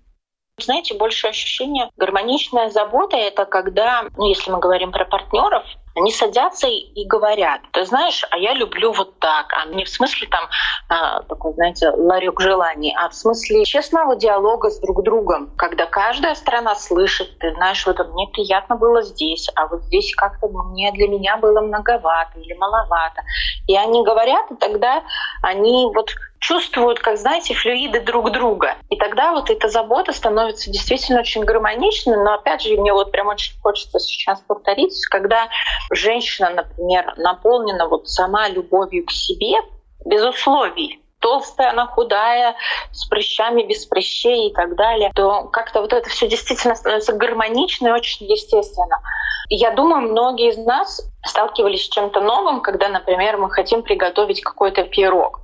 знаете, 0.64 0.94
больше 0.94 1.28
ощущение 1.28 1.90
гармоничная 1.96 2.70
забота— 2.70 3.16
это 3.18 3.44
когда, 3.44 4.04
ну, 4.16 4.26
если 4.26 4.50
мы 4.50 4.58
говорим 4.58 4.90
про 4.90 5.04
партнеров, 5.04 5.64
они 5.94 6.12
садятся 6.12 6.66
и, 6.66 7.06
говорят, 7.06 7.60
ты 7.72 7.84
знаешь, 7.84 8.24
а 8.30 8.38
я 8.38 8.54
люблю 8.54 8.92
вот 8.92 9.18
так, 9.18 9.52
а 9.52 9.66
не 9.66 9.84
в 9.84 9.88
смысле 9.88 10.28
там 10.28 10.48
а, 10.88 11.22
такой, 11.22 11.52
знаете, 11.54 11.90
ларек 11.90 12.40
желаний, 12.40 12.94
а 12.98 13.08
в 13.08 13.14
смысле 13.14 13.64
честного 13.64 14.16
диалога 14.16 14.70
с 14.70 14.78
друг 14.80 15.02
другом, 15.02 15.50
когда 15.56 15.86
каждая 15.86 16.34
сторона 16.34 16.74
слышит, 16.74 17.38
ты 17.38 17.52
знаешь, 17.54 17.86
вот 17.86 17.98
мне 18.12 18.26
приятно 18.28 18.76
было 18.76 19.02
здесь, 19.02 19.50
а 19.56 19.66
вот 19.68 19.82
здесь 19.84 20.14
как-то 20.14 20.48
мне 20.48 20.92
для 20.92 21.08
меня 21.08 21.36
было 21.38 21.60
многовато 21.60 22.38
или 22.40 22.54
маловато. 22.54 23.22
И 23.66 23.76
они 23.76 24.04
говорят, 24.04 24.50
и 24.50 24.54
тогда 24.56 25.02
они 25.42 25.86
вот 25.94 26.10
чувствуют, 26.40 26.98
как, 27.00 27.18
знаете, 27.18 27.54
флюиды 27.54 28.00
друг 28.00 28.30
друга. 28.30 28.76
И 28.90 28.96
тогда 28.96 29.32
вот 29.32 29.50
эта 29.50 29.68
забота 29.68 30.12
становится 30.12 30.70
действительно 30.70 31.20
очень 31.20 31.44
гармоничной. 31.44 32.16
Но 32.16 32.34
опять 32.34 32.62
же, 32.62 32.76
мне 32.76 32.92
вот 32.92 33.12
прям 33.12 33.28
очень 33.28 33.58
хочется 33.60 33.98
сейчас 33.98 34.40
повторить, 34.40 35.04
когда 35.06 35.48
женщина, 35.92 36.50
например, 36.50 37.14
наполнена 37.16 37.88
вот 37.88 38.08
сама 38.08 38.48
любовью 38.48 39.06
к 39.06 39.10
себе, 39.10 39.56
без 40.04 40.24
условий, 40.24 41.02
толстая, 41.20 41.70
она 41.70 41.86
худая, 41.86 42.54
с 42.92 43.06
прыщами, 43.06 43.64
без 43.64 43.84
прыщей 43.86 44.50
и 44.50 44.54
так 44.54 44.76
далее, 44.76 45.10
то 45.14 45.44
как-то 45.52 45.80
вот 45.80 45.92
это 45.92 46.08
все 46.08 46.28
действительно 46.28 46.74
становится 46.74 47.12
гармонично 47.12 47.88
и 47.88 47.92
очень 47.92 48.26
естественно. 48.26 49.00
Я 49.48 49.72
думаю, 49.72 50.10
многие 50.10 50.50
из 50.50 50.58
нас 50.58 51.02
сталкивались 51.24 51.86
с 51.86 51.88
чем-то 51.88 52.20
новым, 52.20 52.60
когда, 52.60 52.88
например, 52.88 53.36
мы 53.38 53.50
хотим 53.50 53.82
приготовить 53.82 54.40
какой-то 54.40 54.84
пирог. 54.84 55.40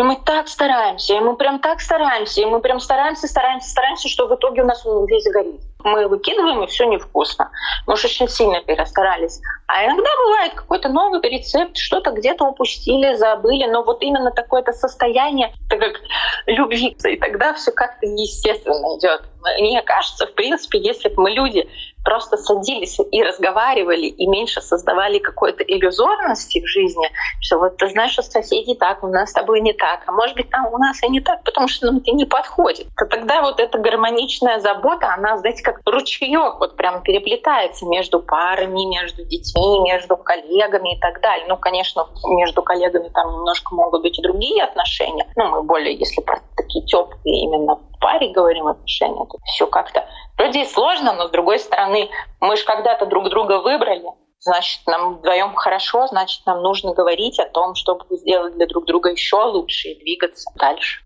И 0.00 0.02
мы 0.02 0.16
так 0.16 0.48
стараемся, 0.48 1.12
и 1.12 1.20
мы 1.20 1.36
прям 1.36 1.58
так 1.58 1.82
стараемся, 1.82 2.40
и 2.40 2.46
мы 2.46 2.60
прям 2.60 2.80
стараемся, 2.80 3.28
стараемся, 3.28 3.68
стараемся, 3.68 4.08
что 4.08 4.28
в 4.28 4.34
итоге 4.34 4.62
у 4.62 4.64
нас 4.64 4.86
он 4.86 5.04
весь 5.04 5.26
горит. 5.30 5.60
Мы 5.84 6.08
выкидываем, 6.08 6.62
и 6.62 6.66
все 6.68 6.86
невкусно. 6.86 7.50
Мы 7.86 7.92
уж 7.92 8.04
очень 8.06 8.26
сильно 8.26 8.62
перестарались. 8.62 9.42
А 9.66 9.84
иногда 9.84 10.08
бывает 10.24 10.54
какой-то 10.54 10.88
новый 10.88 11.20
рецепт, 11.20 11.76
что-то 11.76 12.12
где-то 12.12 12.46
упустили, 12.46 13.12
забыли, 13.12 13.66
но 13.66 13.82
вот 13.82 14.00
именно 14.00 14.30
такое-то 14.30 14.72
состояние, 14.72 15.52
так 15.68 15.80
как 15.80 16.00
любви, 16.46 16.96
и 17.04 17.16
тогда 17.18 17.52
все 17.52 17.70
как-то 17.70 18.06
естественно 18.06 18.96
идет. 18.96 19.20
Мне 19.58 19.82
кажется, 19.82 20.26
в 20.26 20.34
принципе, 20.34 20.78
если 20.78 21.08
бы 21.08 21.22
мы 21.22 21.30
люди 21.30 21.68
просто 22.04 22.36
садились 22.36 22.98
и 23.10 23.22
разговаривали, 23.22 24.06
и 24.06 24.26
меньше 24.26 24.60
создавали 24.60 25.18
какой-то 25.18 25.62
иллюзорности 25.62 26.60
в 26.60 26.66
жизни, 26.66 27.10
что 27.40 27.58
вот 27.58 27.76
ты 27.76 27.88
знаешь, 27.88 28.12
что 28.12 28.22
соседи 28.22 28.74
так, 28.74 29.02
у 29.04 29.08
нас 29.08 29.30
с 29.30 29.32
тобой 29.32 29.60
не 29.60 29.72
так, 29.72 30.00
а 30.06 30.12
может 30.12 30.36
быть 30.36 30.50
там 30.50 30.66
у 30.72 30.78
нас 30.78 31.02
и 31.02 31.08
не 31.08 31.20
так, 31.20 31.42
потому 31.44 31.68
что 31.68 31.86
нам 31.86 31.98
это 31.98 32.12
не 32.12 32.24
подходит, 32.24 32.86
то 32.96 33.06
тогда 33.06 33.42
вот 33.42 33.60
эта 33.60 33.78
гармоничная 33.78 34.60
забота, 34.60 35.12
она, 35.14 35.36
знаете, 35.38 35.62
как 35.62 35.80
ручеек 35.84 36.58
вот 36.58 36.76
прям 36.76 37.02
переплетается 37.02 37.86
между 37.86 38.20
парами, 38.20 38.86
между 38.86 39.24
детьми, 39.24 39.80
между 39.80 40.16
коллегами 40.16 40.96
и 40.96 41.00
так 41.00 41.20
далее. 41.20 41.46
Ну, 41.48 41.56
конечно, 41.56 42.08
между 42.24 42.62
коллегами 42.62 43.08
там 43.08 43.32
немножко 43.32 43.74
могут 43.74 44.02
быть 44.02 44.18
и 44.18 44.22
другие 44.22 44.64
отношения, 44.64 45.26
ну, 45.36 45.48
мы 45.48 45.62
более, 45.62 45.94
если 45.94 46.22
про 46.22 46.40
такие 46.56 46.84
теплые 46.86 47.44
именно 47.44 47.78
паре 48.00 48.32
говорим 48.32 48.66
отношения, 48.66 49.24
то 49.26 49.38
все 49.44 49.66
как-то 49.66 50.06
вроде 50.38 50.62
и 50.62 50.66
сложно, 50.66 51.12
но 51.12 51.28
с 51.28 51.30
другой 51.30 51.58
стороны, 51.58 52.08
мы 52.40 52.56
же 52.56 52.64
когда-то 52.64 53.06
друг 53.06 53.28
друга 53.28 53.60
выбрали, 53.60 54.04
значит, 54.40 54.86
нам 54.86 55.18
вдвоем 55.18 55.54
хорошо, 55.54 56.06
значит, 56.06 56.44
нам 56.46 56.62
нужно 56.62 56.94
говорить 56.94 57.38
о 57.38 57.46
том, 57.46 57.74
чтобы 57.74 58.04
сделать 58.10 58.56
для 58.56 58.66
друг 58.66 58.86
друга 58.86 59.10
еще 59.10 59.36
лучше 59.36 59.88
и 59.88 60.00
двигаться 60.00 60.50
дальше. 60.56 61.02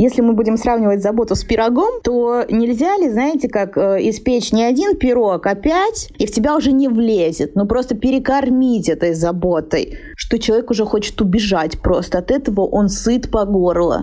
Если 0.00 0.20
мы 0.20 0.32
будем 0.32 0.56
сравнивать 0.56 1.00
заботу 1.00 1.36
с 1.36 1.44
пирогом, 1.44 2.00
то 2.02 2.44
нельзя 2.48 2.96
ли, 2.96 3.08
знаете, 3.08 3.48
как 3.48 3.76
э, 3.76 3.98
испечь 4.08 4.50
не 4.50 4.64
один 4.64 4.96
пирог, 4.96 5.46
а 5.46 5.54
пять, 5.54 6.08
и 6.18 6.26
в 6.26 6.32
тебя 6.32 6.56
уже 6.56 6.72
не 6.72 6.88
влезет. 6.88 7.54
Ну 7.54 7.66
просто 7.66 7.94
перекормить 7.94 8.88
этой 8.88 9.12
заботой, 9.12 9.98
что 10.16 10.40
человек 10.40 10.70
уже 10.70 10.86
хочет 10.86 11.20
убежать 11.20 11.80
просто 11.80 12.18
от 12.18 12.32
этого, 12.32 12.62
он 12.62 12.88
сыт 12.88 13.30
по 13.30 13.44
горло. 13.44 14.02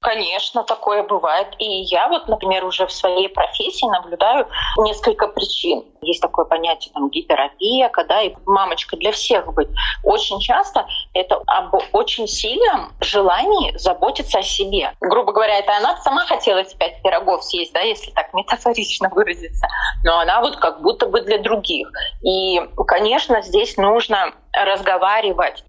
Конечно, 0.00 0.62
такое 0.62 1.02
бывает. 1.02 1.48
И 1.58 1.64
я 1.64 2.08
вот, 2.08 2.28
например, 2.28 2.64
уже 2.64 2.86
в 2.86 2.92
своей 2.92 3.28
профессии 3.28 3.84
наблюдаю 3.86 4.46
несколько 4.78 5.26
причин. 5.26 5.84
Есть 6.02 6.22
такое 6.22 6.44
понятие 6.44 6.92
там 6.94 7.10
гиперопия, 7.10 7.88
когда 7.88 8.22
и 8.22 8.32
мамочка 8.46 8.96
для 8.96 9.10
всех 9.10 9.52
быть. 9.54 9.68
Очень 10.04 10.38
часто 10.38 10.86
это 11.14 11.42
об 11.48 11.74
очень 11.92 12.28
сильном 12.28 12.92
желании 13.00 13.76
заботиться 13.76 14.38
о 14.38 14.42
себе. 14.42 14.92
Грубо 15.00 15.32
говоря, 15.32 15.58
это 15.58 15.76
она 15.76 15.96
сама 15.96 16.24
хотела 16.26 16.62
пять 16.62 17.02
пирогов 17.02 17.42
съесть, 17.42 17.72
да, 17.72 17.80
если 17.80 18.12
так 18.12 18.32
метафорично 18.34 19.08
выразиться. 19.08 19.66
Но 20.04 20.20
она 20.20 20.40
вот 20.40 20.56
как 20.56 20.80
будто 20.80 21.06
бы 21.06 21.22
для 21.22 21.38
других. 21.38 21.90
И, 22.22 22.60
конечно, 22.86 23.42
здесь 23.42 23.76
нужно 23.76 24.32
разговаривать 24.52 25.64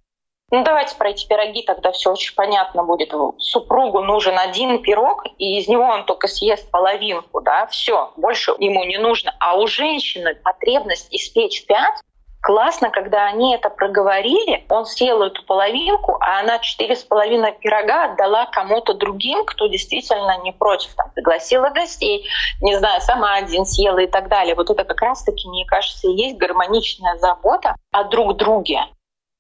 ну, 0.52 0.64
давайте 0.64 0.96
про 0.96 1.10
эти 1.10 1.28
пироги, 1.28 1.64
тогда 1.64 1.92
все 1.92 2.12
очень 2.12 2.34
понятно 2.36 2.84
будет. 2.84 3.14
Супругу 3.38 4.02
нужен 4.02 4.38
один 4.38 4.82
пирог, 4.82 5.26
и 5.38 5.60
из 5.60 5.68
него 5.68 5.84
он 5.84 6.06
только 6.06 6.28
съест 6.28 6.70
половинку, 6.72 7.42
да, 7.42 7.68
все, 7.68 8.12
больше 8.18 8.56
ему 8.58 8.84
не 8.84 8.98
нужно. 8.98 9.36
А 9.40 9.58
у 9.58 9.68
женщины 9.68 10.36
потребность 10.36 11.08
испечь 11.12 11.66
пять, 11.66 12.02
Классно, 12.42 12.90
когда 12.90 13.26
они 13.26 13.54
это 13.54 13.70
проговорили, 13.70 14.66
он 14.70 14.86
съел 14.86 15.24
эту 15.24 15.44
половинку, 15.44 16.18
а 16.22 16.40
она 16.40 16.60
четыре 16.60 16.96
с 16.96 17.04
половиной 17.04 17.52
пирога 17.52 18.06
отдала 18.06 18.46
кому-то 18.46 18.94
другим, 18.94 19.44
кто 19.44 19.68
действительно 19.68 20.42
не 20.42 20.54
против. 20.54 20.96
Там, 20.96 21.12
пригласила 21.12 21.70
гостей, 21.70 22.26
не 22.62 22.78
знаю, 22.78 23.02
сама 23.02 23.36
один 23.36 23.66
съела 23.66 24.00
и 24.00 24.08
так 24.08 24.30
далее. 24.30 24.56
Вот 24.56 24.70
это 24.70 24.86
как 24.86 25.02
раз-таки, 25.02 25.50
мне 25.50 25.66
кажется, 25.66 26.08
и 26.08 26.14
есть 26.14 26.38
гармоничная 26.38 27.18
забота 27.18 27.76
о 27.92 28.06
друг 28.06 28.38
друге 28.38 28.86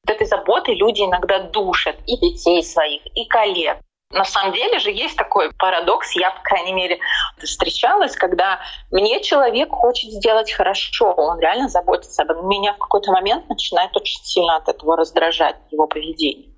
этой 0.09 0.27
заботой 0.27 0.75
люди 0.75 1.01
иногда 1.01 1.39
душат 1.39 1.95
и 2.05 2.17
детей 2.17 2.63
своих, 2.63 3.01
и 3.15 3.25
коллег. 3.25 3.77
На 4.11 4.25
самом 4.25 4.53
деле 4.53 4.79
же 4.79 4.89
есть 4.89 5.15
такой 5.15 5.51
парадокс, 5.53 6.13
я, 6.13 6.31
по 6.31 6.41
крайней 6.41 6.73
мере, 6.73 6.99
встречалась, 7.37 8.15
когда 8.15 8.59
мне 8.89 9.21
человек 9.21 9.69
хочет 9.69 10.09
сделать 10.09 10.51
хорошо, 10.51 11.13
он 11.13 11.39
реально 11.39 11.69
заботится 11.69 12.23
об 12.23 12.31
этом. 12.31 12.49
Меня 12.49 12.73
в 12.73 12.79
какой-то 12.79 13.11
момент 13.11 13.47
начинает 13.49 13.95
очень 13.95 14.19
сильно 14.23 14.55
от 14.55 14.67
этого 14.67 14.97
раздражать 14.97 15.57
его 15.69 15.85
поведение. 15.85 16.48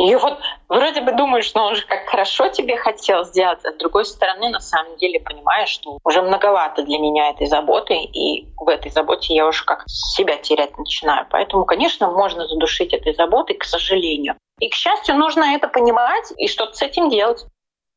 И 0.00 0.14
вот 0.14 0.38
вроде 0.70 1.02
бы 1.02 1.12
думаешь, 1.12 1.52
он 1.54 1.76
же 1.76 1.84
как 1.84 2.06
хорошо 2.06 2.48
тебе 2.48 2.78
хотел 2.78 3.24
сделать, 3.24 3.62
а 3.66 3.70
с 3.70 3.76
другой 3.76 4.06
стороны, 4.06 4.48
на 4.48 4.58
самом 4.60 4.96
деле 4.96 5.20
понимаешь, 5.20 5.68
что 5.68 5.98
уже 6.04 6.22
многовато 6.22 6.82
для 6.84 6.98
меня 6.98 7.28
этой 7.28 7.46
заботы, 7.46 7.96
и 7.96 8.46
в 8.56 8.66
этой 8.66 8.90
заботе 8.90 9.34
я 9.34 9.46
уже 9.46 9.62
как 9.66 9.84
себя 9.86 10.38
терять 10.38 10.78
начинаю. 10.78 11.26
Поэтому, 11.30 11.66
конечно, 11.66 12.10
можно 12.10 12.48
задушить 12.48 12.94
этой 12.94 13.14
заботой, 13.14 13.56
к 13.56 13.64
сожалению. 13.64 14.36
И, 14.58 14.70
к 14.70 14.74
счастью, 14.74 15.16
нужно 15.16 15.54
это 15.54 15.68
понимать 15.68 16.32
и 16.38 16.48
что-то 16.48 16.72
с 16.72 16.80
этим 16.80 17.10
делать. 17.10 17.44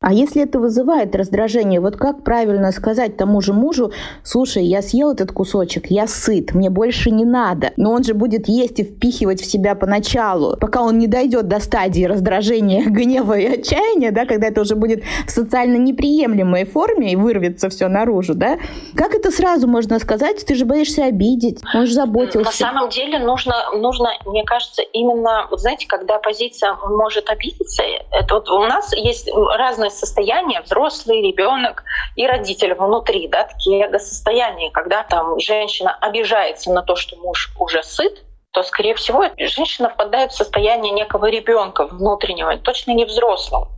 А 0.04 0.12
если 0.12 0.44
это 0.44 0.60
вызывает 0.60 1.16
раздражение, 1.16 1.80
вот 1.80 1.96
как 1.96 2.24
правильно 2.26 2.74
сказать 2.74 3.16
тому 3.16 3.40
же 3.40 3.54
мужу, 3.54 3.94
слушай, 4.22 4.66
я 4.66 4.82
съел 4.82 5.14
этот 5.14 5.32
кусочек, 5.32 5.86
я 5.90 6.08
сыт, 6.08 6.54
мне 6.54 6.70
больше 6.70 7.10
не 7.10 7.24
надо. 7.24 7.72
Но 7.78 7.94
он 7.94 8.04
же 8.04 8.14
будет 8.14 8.50
есть 8.50 8.82
и 8.82 8.84
впихивать 8.84 9.40
в 9.40 9.46
себя 9.46 9.76
поначалу, 9.76 10.58
пока 10.58 10.82
он 10.82 11.00
не 11.00 11.08
дойдет 11.08 11.48
до 11.48 11.62
стадии 11.62 12.04
раздражения, 12.04 12.84
гнева 12.86 13.40
и 13.40 13.46
отчаяния, 13.46 14.12
да, 14.12 14.26
когда 14.26 14.48
это 14.48 14.60
уже 14.60 14.76
будет 14.76 15.04
в 15.26 15.32
социально 15.32 15.78
неприемлемой 15.78 16.66
форме 16.66 17.14
и 17.14 17.16
вырвется 17.16 17.70
все 17.70 17.88
наружу, 17.88 18.36
да. 18.36 18.58
Как 18.98 19.16
это 19.16 19.32
сразу 19.32 19.70
можно 19.70 20.00
сказать? 20.00 20.46
Ты 20.46 20.56
же 20.56 20.66
боишься 20.66 21.06
обидеть, 21.06 21.62
он 21.74 21.86
же 21.86 21.94
заботился. 21.94 22.40
На 22.40 22.52
самом 22.52 22.90
деле 22.90 23.20
нужно, 23.20 23.56
нужно, 23.78 24.10
мне 24.26 24.44
кажется, 24.44 24.82
именно, 24.82 25.48
вот 25.50 25.62
знаете, 25.62 25.88
когда 25.88 26.20
позиция 26.20 26.76
может 26.90 27.30
обидеться, 27.30 27.84
это 28.12 28.34
вот 28.34 28.50
у 28.50 28.66
нас 28.66 28.92
есть 28.98 29.30
разные 29.58 29.93
состояние 29.94 30.62
взрослый, 30.62 31.22
ребенок 31.22 31.84
и 32.16 32.28
родитель 32.28 32.74
внутри, 32.74 33.28
да, 33.28 33.46
такие 33.46 33.86
эго-состояния, 33.86 34.72
когда 34.72 35.04
там 35.04 35.40
женщина 35.40 35.96
обижается 36.02 36.72
на 36.72 36.82
то, 36.82 36.96
что 36.96 37.16
муж 37.18 37.52
уже 37.60 37.84
сыт, 37.84 38.24
то, 38.52 38.62
скорее 38.64 38.94
всего, 38.96 39.26
женщина 39.38 39.90
впадает 39.90 40.32
в 40.32 40.36
состояние 40.36 40.94
некого 40.94 41.26
ребенка 41.26 41.88
внутреннего, 41.88 42.56
точно 42.58 42.92
не 42.92 43.06
взрослого. 43.06 43.70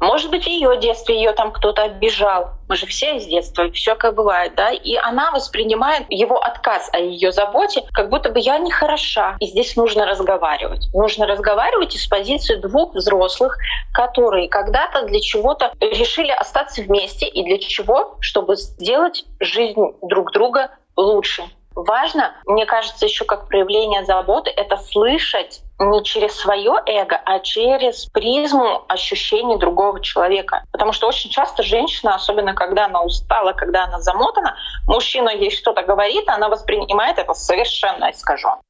Может 0.00 0.30
быть, 0.30 0.44
в 0.44 0.46
ее 0.46 0.78
детстве 0.78 1.16
ее 1.16 1.32
там 1.32 1.52
кто-то 1.52 1.82
обижал. 1.82 2.50
Мы 2.68 2.76
же 2.76 2.86
все 2.86 3.16
из 3.16 3.26
детства, 3.26 3.70
все 3.72 3.94
как 3.94 4.14
бывает, 4.14 4.54
да. 4.54 4.70
И 4.70 4.96
она 4.96 5.30
воспринимает 5.30 6.04
его 6.08 6.40
отказ 6.42 6.88
о 6.92 6.98
ее 6.98 7.32
заботе, 7.32 7.84
как 7.92 8.08
будто 8.08 8.30
бы 8.30 8.40
я 8.40 8.58
не 8.58 8.70
хороша. 8.70 9.36
И 9.40 9.46
здесь 9.46 9.76
нужно 9.76 10.06
разговаривать. 10.06 10.88
Нужно 10.92 11.26
разговаривать 11.26 11.94
из 11.94 12.06
позиции 12.06 12.56
двух 12.56 12.94
взрослых, 12.94 13.56
которые 13.92 14.48
когда-то 14.48 15.02
для 15.02 15.20
чего-то 15.20 15.72
решили 15.80 16.30
остаться 16.30 16.82
вместе 16.82 17.26
и 17.26 17.44
для 17.44 17.58
чего, 17.58 18.16
чтобы 18.20 18.56
сделать 18.56 19.24
жизнь 19.40 19.80
друг 20.02 20.32
друга 20.32 20.70
лучше. 20.96 21.44
Важно, 21.74 22.32
мне 22.44 22.66
кажется, 22.66 23.06
еще 23.06 23.24
как 23.24 23.46
проявление 23.46 24.04
заботы, 24.04 24.50
это 24.50 24.76
слышать 24.76 25.60
не 25.78 26.02
через 26.02 26.34
свое 26.34 26.72
эго, 26.86 27.20
а 27.24 27.38
через 27.40 28.06
призму 28.06 28.84
ощущений 28.88 29.58
другого 29.58 30.00
человека. 30.00 30.62
Потому 30.72 30.92
что 30.92 31.06
очень 31.06 31.30
часто 31.30 31.62
женщина, 31.62 32.14
особенно 32.14 32.54
когда 32.54 32.86
она 32.86 33.02
устала, 33.02 33.52
когда 33.52 33.84
она 33.84 34.00
замотана, 34.00 34.56
мужчина 34.86 35.30
ей 35.30 35.50
что-то 35.50 35.82
говорит, 35.82 36.28
она 36.28 36.48
воспринимает 36.48 37.18
это 37.18 37.34
совершенно 37.34 38.10
искаженно. 38.10 38.60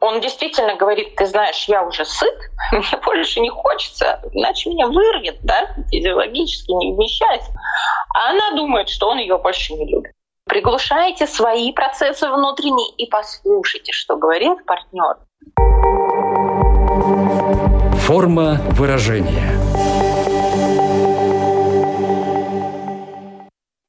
Он 0.00 0.20
действительно 0.20 0.74
говорит, 0.76 1.16
ты 1.16 1.24
знаешь, 1.24 1.64
я 1.68 1.82
уже 1.82 2.04
сыт, 2.04 2.38
мне 2.72 3.00
больше 3.04 3.40
не 3.40 3.48
хочется, 3.48 4.20
иначе 4.32 4.68
меня 4.68 4.88
вырвет, 4.88 5.38
да, 5.42 5.68
физиологически 5.90 6.70
не 6.72 6.92
вмещается. 6.92 7.52
А 8.14 8.30
она 8.30 8.50
думает, 8.56 8.88
что 8.88 9.08
он 9.08 9.18
ее 9.18 9.38
больше 9.38 9.72
не 9.72 9.86
любит. 9.86 10.12
Приглушайте 10.44 11.26
свои 11.26 11.72
процессы 11.72 12.28
внутренние 12.28 12.94
и 12.96 13.06
послушайте, 13.06 13.92
что 13.92 14.16
говорит 14.16 14.64
партнер. 14.64 15.16
Форма 18.06 18.60
выражения. 18.70 19.50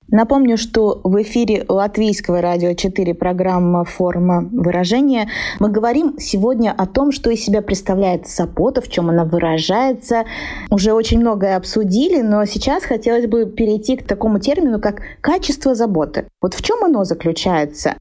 Напомню, 0.07 0.57
что 0.57 1.01
в 1.03 1.21
эфире 1.21 1.63
Латвийского 1.69 2.41
радио 2.41 2.73
4 2.73 3.13
программа 3.13 3.83
«Форма 3.83 4.49
выражения». 4.51 5.29
Мы 5.59 5.69
говорим 5.69 6.15
сегодня 6.17 6.73
о 6.75 6.87
том, 6.87 7.11
что 7.11 7.29
из 7.29 7.45
себя 7.45 7.61
представляет 7.61 8.27
забота, 8.27 8.81
в 8.81 8.89
чем 8.89 9.11
она 9.11 9.23
выражается. 9.23 10.23
Уже 10.71 10.93
очень 10.93 11.19
многое 11.19 11.55
обсудили, 11.55 12.21
но 12.21 12.43
сейчас 12.45 12.85
хотелось 12.85 13.27
бы 13.27 13.45
перейти 13.45 13.97
к 13.97 14.07
такому 14.07 14.39
термину, 14.39 14.81
как 14.81 15.03
качество 15.21 15.75
заботы. 15.75 16.27
Вот 16.41 16.55
в 16.55 16.63
чем 16.63 16.83
оно 16.83 17.03
заключается? 17.03 17.93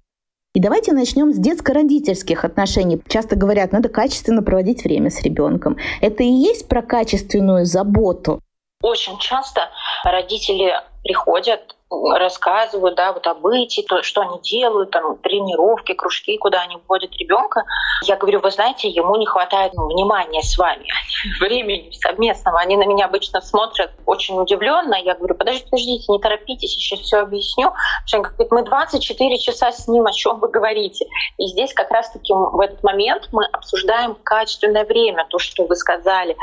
И 0.56 0.58
давайте 0.58 0.94
начнем 0.94 1.34
с 1.34 1.36
детско-родительских 1.36 2.42
отношений. 2.42 2.98
Часто 3.08 3.36
говорят, 3.36 3.72
надо 3.72 3.90
качественно 3.90 4.42
проводить 4.42 4.84
время 4.84 5.10
с 5.10 5.20
ребенком. 5.20 5.76
Это 6.00 6.22
и 6.22 6.28
есть 6.28 6.66
про 6.66 6.80
качественную 6.80 7.66
заботу. 7.66 8.40
Очень 8.82 9.18
часто 9.18 9.68
родители 10.02 10.72
приходят 11.04 11.75
рассказывают, 11.90 12.96
да, 12.96 13.12
вот 13.12 13.26
о 13.26 13.34
бытии, 13.34 13.84
то, 13.88 14.02
что 14.02 14.22
они 14.22 14.40
делают, 14.40 14.90
там, 14.90 15.16
тренировки, 15.18 15.94
кружки, 15.94 16.36
куда 16.36 16.62
они 16.62 16.78
вводят 16.86 17.12
ребенка. 17.16 17.62
Я 18.02 18.16
говорю, 18.16 18.40
вы 18.40 18.50
знаете, 18.50 18.88
ему 18.88 19.16
не 19.16 19.26
хватает 19.26 19.72
ну, 19.74 19.86
внимания 19.86 20.42
с 20.42 20.58
вами, 20.58 20.86
времени 21.40 21.90
совместного. 21.92 22.58
Они 22.58 22.76
на 22.76 22.86
меня 22.86 23.06
обычно 23.06 23.40
смотрят 23.40 23.92
очень 24.04 24.38
удивленно. 24.38 24.96
Я 24.96 25.14
говорю, 25.14 25.34
подождите, 25.36 25.66
подождите, 25.70 26.12
не 26.12 26.18
торопитесь, 26.18 26.72
сейчас 26.72 27.00
все 27.00 27.18
объясню. 27.18 27.72
Он 28.14 28.22
говорит, 28.22 28.50
мы 28.50 28.64
24 28.64 29.38
часа 29.38 29.70
с 29.70 29.86
ним, 29.86 30.06
о 30.06 30.12
чем 30.12 30.40
вы 30.40 30.48
говорите? 30.48 31.06
И 31.38 31.46
здесь 31.46 31.72
как 31.72 31.90
раз-таки 31.92 32.32
в 32.32 32.60
этот 32.60 32.82
момент 32.82 33.28
мы 33.30 33.46
обсуждаем 33.46 34.16
качественное 34.24 34.84
время, 34.84 35.26
то, 35.28 35.38
что 35.38 35.64
вы 35.66 35.76
сказали, 35.76 36.36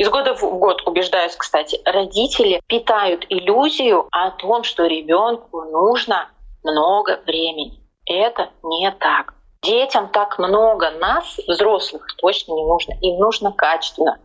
из 0.00 0.08
года 0.08 0.34
в 0.34 0.42
год, 0.58 0.80
убеждаюсь, 0.86 1.36
кстати, 1.36 1.78
родители 1.84 2.62
питают 2.68 3.26
иллюзию 3.28 4.08
о 4.10 4.30
том, 4.30 4.64
что 4.64 4.86
ребенку 4.86 5.60
нужно 5.64 6.30
много 6.64 7.20
времени. 7.26 7.82
Это 8.06 8.48
не 8.62 8.90
так. 8.92 9.34
Детям 9.62 10.08
так 10.08 10.38
много 10.38 10.90
нас, 10.92 11.36
взрослых, 11.46 12.06
точно 12.16 12.54
не 12.54 12.64
нужно. 12.64 12.94
Им 13.02 13.18
нужно 13.18 13.52
качественно. 13.52 14.18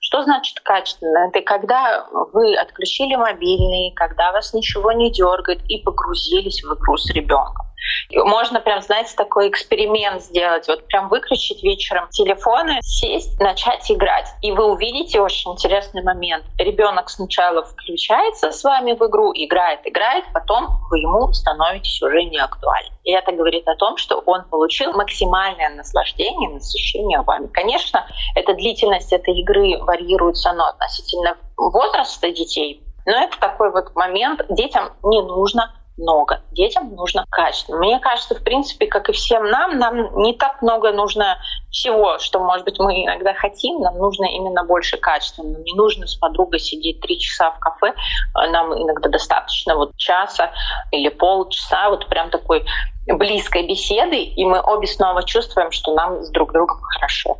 Что 0.00 0.24
значит 0.24 0.58
качественно? 0.58 1.28
Это 1.28 1.40
когда 1.42 2.04
вы 2.32 2.56
отключили 2.56 3.14
мобильный, 3.14 3.92
когда 3.94 4.32
вас 4.32 4.52
ничего 4.52 4.90
не 4.90 5.12
дергает 5.12 5.60
и 5.68 5.78
погрузились 5.78 6.64
в 6.64 6.74
игру 6.74 6.96
с 6.96 7.08
ребенком. 7.10 7.64
Можно 8.10 8.60
прям, 8.60 8.80
знаете, 8.82 9.14
такой 9.16 9.48
эксперимент 9.48 10.22
сделать. 10.22 10.68
Вот 10.68 10.86
прям 10.86 11.08
выключить 11.08 11.62
вечером 11.62 12.08
телефоны, 12.10 12.78
сесть, 12.82 13.38
начать 13.40 13.90
играть. 13.90 14.28
И 14.42 14.52
вы 14.52 14.64
увидите 14.64 15.20
очень 15.20 15.52
интересный 15.52 16.02
момент. 16.02 16.44
Ребенок 16.58 17.10
сначала 17.10 17.64
включается 17.64 18.50
с 18.50 18.62
вами 18.64 18.92
в 18.92 19.06
игру, 19.06 19.32
играет, 19.34 19.80
играет, 19.84 20.24
потом 20.32 20.68
вы 20.90 20.98
ему 20.98 21.32
становитесь 21.32 22.02
уже 22.02 22.24
не 22.24 22.38
актуальны. 22.38 22.90
И 23.04 23.12
это 23.12 23.32
говорит 23.32 23.66
о 23.66 23.76
том, 23.76 23.96
что 23.96 24.22
он 24.26 24.44
получил 24.44 24.92
максимальное 24.92 25.70
наслаждение, 25.70 26.50
насыщение 26.50 27.22
вами. 27.22 27.48
Конечно, 27.48 28.06
эта 28.34 28.54
длительность 28.54 29.12
этой 29.12 29.34
игры 29.40 29.78
варьируется, 29.82 30.52
но 30.52 30.66
относительно 30.68 31.36
возраста 31.56 32.30
детей. 32.30 32.82
Но 33.06 33.12
это 33.12 33.38
такой 33.40 33.72
вот 33.72 33.94
момент, 33.96 34.44
детям 34.48 34.92
не 35.02 35.22
нужно 35.22 35.72
много. 36.02 36.42
Детям 36.50 36.94
нужно 36.94 37.24
качество. 37.30 37.76
Мне 37.76 37.98
кажется, 38.00 38.34
в 38.34 38.42
принципе, 38.42 38.86
как 38.86 39.08
и 39.08 39.12
всем 39.12 39.44
нам, 39.44 39.78
нам 39.78 40.14
не 40.22 40.34
так 40.34 40.60
много 40.60 40.92
нужно 40.92 41.38
всего, 41.70 42.18
что, 42.18 42.40
может 42.40 42.64
быть, 42.64 42.78
мы 42.78 43.04
иногда 43.04 43.32
хотим. 43.32 43.80
Нам 43.80 43.96
нужно 43.96 44.26
именно 44.26 44.64
больше 44.64 44.98
качества. 44.98 45.42
Нам 45.42 45.62
не 45.62 45.74
нужно 45.74 46.06
с 46.06 46.14
подругой 46.16 46.58
сидеть 46.58 47.00
три 47.00 47.18
часа 47.18 47.50
в 47.52 47.58
кафе. 47.58 47.94
Нам 48.34 48.74
иногда 48.74 49.08
достаточно 49.08 49.76
вот 49.76 49.96
часа 49.96 50.50
или 50.90 51.08
полчаса 51.08 51.88
вот 51.88 52.06
прям 52.08 52.30
такой 52.30 52.66
близкой 53.06 53.66
беседы, 53.66 54.16
и 54.16 54.44
мы 54.44 54.60
обе 54.60 54.86
снова 54.86 55.22
чувствуем, 55.22 55.70
что 55.70 55.94
нам 55.94 56.22
с 56.22 56.30
друг 56.30 56.52
другом 56.52 56.78
хорошо. 56.94 57.38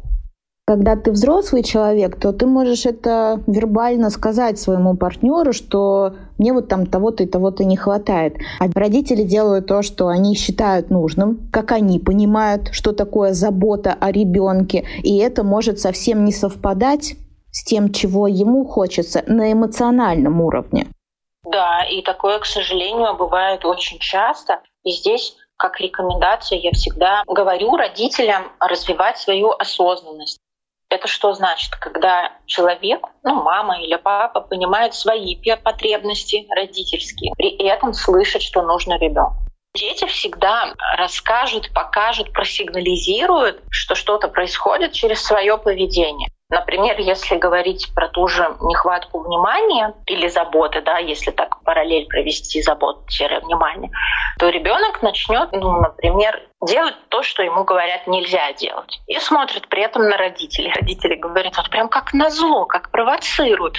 Когда 0.65 0.95
ты 0.95 1.11
взрослый 1.11 1.65
человек, 1.65 2.21
то 2.21 2.33
ты 2.33 2.47
можешь 2.47 2.87
это 2.87 3.43
вербально 3.49 4.11
сказать 4.11 4.61
своему 4.61 4.97
партнеру, 4.97 5.53
что 5.53 6.15
мне 6.43 6.53
вот 6.53 6.69
там 6.69 6.87
того-то 6.87 7.23
и 7.23 7.27
того-то 7.27 7.65
не 7.65 7.77
хватает. 7.77 8.37
А 8.59 8.67
родители 8.75 9.23
делают 9.23 9.69
то, 9.69 9.83
что 9.83 10.09
они 10.09 10.35
считают 10.35 10.91
нужным, 10.91 11.49
как 11.53 11.71
они 11.71 12.01
понимают, 12.01 12.71
что 12.73 12.93
такое 12.93 13.33
забота 13.33 13.97
о 13.99 14.11
ребенке, 14.11 14.85
и 15.05 15.19
это 15.19 15.45
может 15.45 15.79
совсем 15.79 16.25
не 16.25 16.33
совпадать 16.33 17.15
с 17.53 17.65
тем, 17.65 17.93
чего 17.93 18.27
ему 18.27 18.65
хочется 18.65 19.23
на 19.27 19.53
эмоциональном 19.53 20.41
уровне. 20.41 20.89
Да, 21.45 21.85
и 21.85 22.03
такое, 22.03 22.39
к 22.41 22.47
сожалению, 22.47 23.15
бывает 23.17 23.65
очень 23.65 23.99
часто. 23.99 24.61
И 24.85 24.91
здесь 24.91 25.37
как 25.57 25.81
рекомендацию 25.81 26.61
я 26.61 26.73
всегда 26.73 27.23
говорю 27.27 27.77
родителям 27.77 28.51
развивать 28.59 29.19
свою 29.19 29.51
осознанность. 29.51 30.39
Это 30.93 31.09
что 31.09 31.33
значит? 31.33 31.75
Когда 31.77 32.33
человек, 32.45 33.07
ну, 33.23 33.43
мама 33.43 33.81
или 33.81 33.97
папа 33.97 34.43
понимают 34.43 34.95
свои 34.95 35.41
потребности 35.57 36.47
родительские, 36.55 37.33
при 37.39 37.57
этом 37.67 37.95
слышат, 37.95 38.43
что 38.43 38.61
нужно 38.61 38.99
ребенку. 38.99 39.39
Дети 39.75 40.05
всегда 40.05 40.75
расскажут, 40.99 41.73
покажут, 41.73 42.35
просигнализируют, 42.35 43.63
что 43.71 43.95
что-то 43.95 44.29
происходит 44.29 44.93
через 44.93 45.23
свое 45.23 45.57
поведение. 45.57 46.29
Например, 46.53 46.95
если 46.99 47.37
говорить 47.37 47.91
про 47.95 48.09
ту 48.09 48.29
же 48.29 48.47
нехватку 48.61 49.21
внимания 49.21 49.95
или 50.05 50.29
заботы, 50.29 50.83
да, 50.83 50.99
если 50.99 51.31
так 51.31 51.63
параллель 51.63 52.07
провести 52.09 52.61
забот-внимание, 52.61 53.91
то 54.39 54.51
ребенок 54.51 55.01
начнет, 55.01 55.51
ну, 55.53 55.81
например, 55.81 56.43
делать 56.61 56.95
то, 57.09 57.23
что 57.23 57.43
ему 57.43 57.65
говорят 57.65 58.07
нельзя 58.07 58.53
делать. 58.53 59.01
И 59.07 59.19
смотрит 59.19 59.67
при 59.69 59.83
этом 59.83 60.03
на 60.09 60.19
родителей. 60.19 60.71
Родители 60.75 61.15
говорят, 61.15 61.57
вот 61.57 61.71
прям 61.71 61.89
как 61.89 62.13
на 62.13 62.29
зло, 62.29 62.67
как 62.67 62.91
провоцируют. 62.91 63.79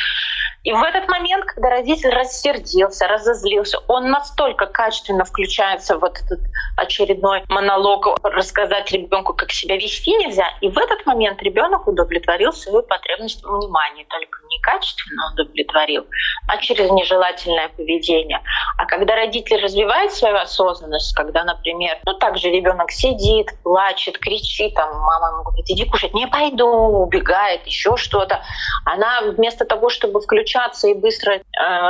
И 0.64 0.72
в 0.72 0.82
этот 0.82 1.10
момент, 1.10 1.44
когда 1.46 1.70
родитель 1.70 2.10
рассердился, 2.10 3.06
разозлился, 3.08 3.80
он 3.88 4.10
настолько 4.10 4.66
качественно 4.66 5.26
включается 5.26 5.98
в 5.98 6.00
вот 6.00 6.18
этот 6.26 6.40
очередной 6.78 7.44
монолог, 7.50 8.08
рассказать 8.24 8.90
ребенку, 8.92 9.34
как 9.34 9.52
себя 9.52 9.76
вести 9.76 10.12
нельзя. 10.16 10.48
И 10.62 10.70
в 10.70 10.78
этот 10.78 11.06
момент 11.06 11.42
ребенок 11.44 11.88
удовлетворил 11.88 12.54
свою 12.64 12.84
потребность 12.84 13.44
в 13.44 13.48
внимании, 13.48 14.06
только 14.10 14.40
не 14.50 14.60
качественно 14.60 15.34
удовлетворил, 15.34 16.06
а 16.48 16.58
через 16.58 16.90
нежелательное 16.92 17.70
поведение. 17.70 18.42
А 18.78 18.86
когда 18.86 19.16
родитель 19.16 19.62
развивает 19.62 20.12
свою 20.14 20.38
осознанность, 20.38 21.16
когда, 21.16 21.44
например, 21.44 21.98
ну 22.06 22.14
также 22.14 22.50
ребенок 22.50 22.92
сидит, 22.92 23.48
плачет, 23.64 24.18
кричит, 24.18 24.74
там 24.76 24.90
мама 25.00 25.28
ему 25.34 25.44
говорит, 25.44 25.66
иди 25.70 25.86
кушать, 25.86 26.14
не 26.14 26.28
пойду, 26.28 26.68
убегает, 26.68 27.66
еще 27.66 27.98
что-то, 27.98 28.42
она 28.86 29.22
вместо 29.22 29.66
того, 29.66 29.90
чтобы 29.90 30.22
включаться 30.22 30.88
и 30.88 30.94
быстро 30.94 31.34
э, 31.34 31.42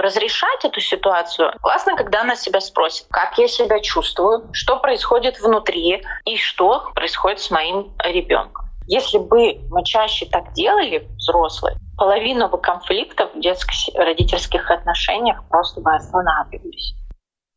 разрешать 0.02 0.66
эту 0.66 0.80
ситуацию, 0.82 1.54
классно, 1.62 1.96
когда 1.96 2.22
она 2.22 2.36
себя 2.36 2.62
спросит, 2.62 3.08
как 3.10 3.38
я 3.38 3.48
себя 3.48 3.80
чувствую, 3.80 4.50
что 4.54 4.78
происходит 4.78 5.40
внутри 5.40 6.04
и 6.26 6.38
что 6.38 6.92
происходит 6.96 7.40
с 7.40 7.52
моим 7.52 7.94
ребенком. 8.04 8.64
Если 8.88 9.18
бы 9.18 9.60
мы 9.70 9.84
чаще 9.84 10.26
так 10.26 10.54
делали, 10.54 11.08
взрослые, 11.18 11.78
половина 11.98 12.48
бы 12.48 12.58
конфликтов 12.58 13.34
в 13.34 13.40
детских 13.40 13.96
родительских 13.96 14.70
отношениях 14.70 15.44
просто 15.50 15.82
бы 15.82 15.94
останавливались. 15.94 16.96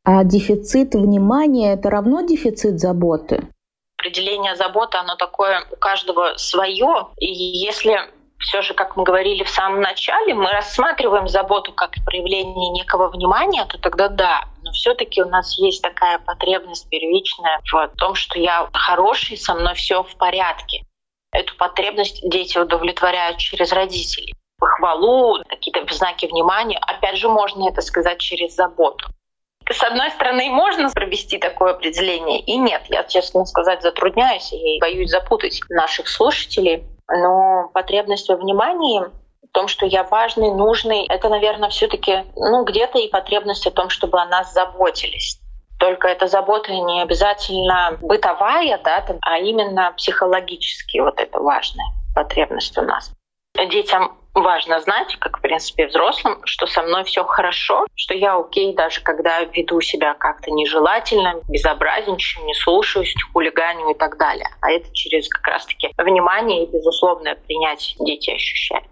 А 0.05 0.23
дефицит 0.23 0.95
внимания— 0.95 1.73
это 1.75 1.91
равно 1.91 2.23
дефицит 2.23 2.79
заботы? 2.79 3.49
Определение 3.99 4.55
заботы, 4.55 4.99
оно 4.99 5.17
такое 5.17 5.65
у 5.73 5.77
каждого 5.77 6.35
свое. 6.37 7.09
И 7.19 7.27
если 7.27 7.99
все 8.39 8.63
же, 8.63 8.75
как 8.75 8.97
мы 8.97 9.03
говорили 9.03 9.43
в 9.43 9.49
самом 9.49 9.81
начале, 9.81 10.35
мы 10.35 10.51
рассматриваем 10.53 11.27
заботу 11.27 11.73
как 11.73 11.93
проявление 12.05 12.71
некого 12.71 13.09
внимания, 13.09 13.65
то 13.65 13.79
тогда 13.79 14.09
да. 14.09 14.45
Но 14.63 14.71
все-таки 14.73 15.23
у 15.23 15.29
нас 15.29 15.59
есть 15.59 15.83
такая 15.83 16.19
потребность 16.21 16.89
первичная 16.89 17.61
в 17.73 17.89
том, 17.97 18.15
что 18.15 18.39
я 18.39 18.69
хороший, 18.73 19.37
со 19.37 19.55
мной 19.55 19.75
все 19.75 20.03
в 20.03 20.15
порядке. 20.17 20.85
Эту 21.37 21.57
потребность 21.57 22.21
дети 22.29 22.59
удовлетворяют 22.59 23.39
через 23.39 23.73
родителей. 23.73 24.35
Похвалу, 24.59 25.43
какие-то 25.49 25.85
знаки 25.93 26.27
внимания. 26.27 26.79
Опять 26.79 27.17
же, 27.17 27.29
можно 27.29 27.69
это 27.69 27.83
сказать 27.83 28.19
через 28.19 28.55
заботу. 28.55 29.09
С 29.69 29.83
одной 29.83 30.11
стороны, 30.13 30.49
можно 30.49 30.91
провести 30.91 31.39
такое 31.39 31.73
определение, 31.73 32.41
и 32.41 32.57
нет. 32.57 32.83
Я, 32.89 33.03
честно 33.05 33.45
сказать, 33.45 33.83
затрудняюсь 33.83 34.53
и 34.53 34.79
боюсь 34.81 35.11
запутать 35.11 35.61
наших 35.69 36.09
слушателей 36.09 36.85
но 37.09 37.71
потребность 37.73 38.29
во 38.29 38.37
внимании 38.37 39.01
в 39.01 39.53
том, 39.53 39.69
что 39.69 39.87
я 39.87 40.05
важный, 40.05 40.51
нужный, 40.51 41.07
это, 41.07 41.29
наверное, 41.29 41.71
все-таки, 41.71 42.25
ну, 42.35 42.65
где-то 42.65 42.99
и 42.99 43.09
потребность 43.09 43.67
о 43.67 43.71
том, 43.71 43.89
чтобы 43.89 44.21
о 44.21 44.27
нас 44.27 44.53
заботились. 44.53 45.41
Только 45.79 46.09
эта 46.09 46.27
забота 46.27 46.73
не 46.73 47.03
обязательно 47.03 47.99
бытовая, 48.01 48.79
да, 48.83 49.05
а 49.23 49.39
именно 49.39 49.93
психологически 49.97 50.99
вот 50.99 51.21
это 51.21 51.39
важная 51.39 51.87
потребность 52.15 52.77
у 52.79 52.83
нас. 52.83 53.13
Детям 53.71 54.17
важно 54.35 54.81
знать, 54.81 55.17
как 55.17 55.39
в 55.39 55.41
принципе 55.41 55.87
взрослым, 55.87 56.41
что 56.45 56.67
со 56.67 56.83
мной 56.83 57.05
все 57.05 57.25
хорошо, 57.25 57.87
что 57.95 58.15
я 58.15 58.37
окей, 58.37 58.75
даже 58.75 59.01
когда 59.01 59.41
веду 59.45 59.81
себя 59.81 60.15
как-то 60.15 60.51
нежелательно, 60.51 61.41
безобразничаю, 61.49 62.45
не 62.45 62.55
слушаюсь, 62.55 63.15
хулиганю 63.33 63.91
и 63.91 63.95
так 63.95 64.19
далее. 64.19 64.49
А 64.61 64.71
это 64.71 64.93
через 64.93 65.29
как 65.29 65.47
раз-таки 65.47 65.91
внимание 65.97 66.65
и 66.65 66.71
безусловное 66.71 67.35
принятие 67.35 67.97
дети 68.05 68.31
ощущают. 68.31 68.87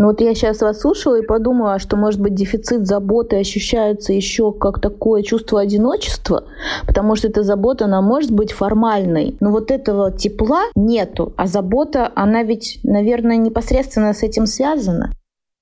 Ну 0.00 0.06
вот 0.06 0.22
я 0.22 0.34
сейчас 0.34 0.62
вас 0.62 0.80
слушала 0.80 1.20
и 1.20 1.26
подумала, 1.26 1.78
что, 1.78 1.94
может 1.98 2.22
быть, 2.22 2.34
дефицит 2.34 2.86
заботы 2.86 3.38
ощущается 3.38 4.14
еще 4.14 4.50
как 4.50 4.80
такое 4.80 5.22
чувство 5.22 5.60
одиночества, 5.60 6.44
потому 6.86 7.16
что 7.16 7.28
эта 7.28 7.42
забота, 7.42 7.84
она 7.84 8.00
может 8.00 8.30
быть 8.30 8.50
формальной, 8.50 9.36
но 9.40 9.50
вот 9.50 9.70
этого 9.70 10.10
тепла 10.10 10.62
нету, 10.74 11.34
а 11.36 11.46
забота, 11.46 12.10
она 12.14 12.42
ведь, 12.44 12.80
наверное, 12.82 13.36
непосредственно 13.36 14.14
с 14.14 14.22
этим 14.22 14.46
связана. 14.46 15.10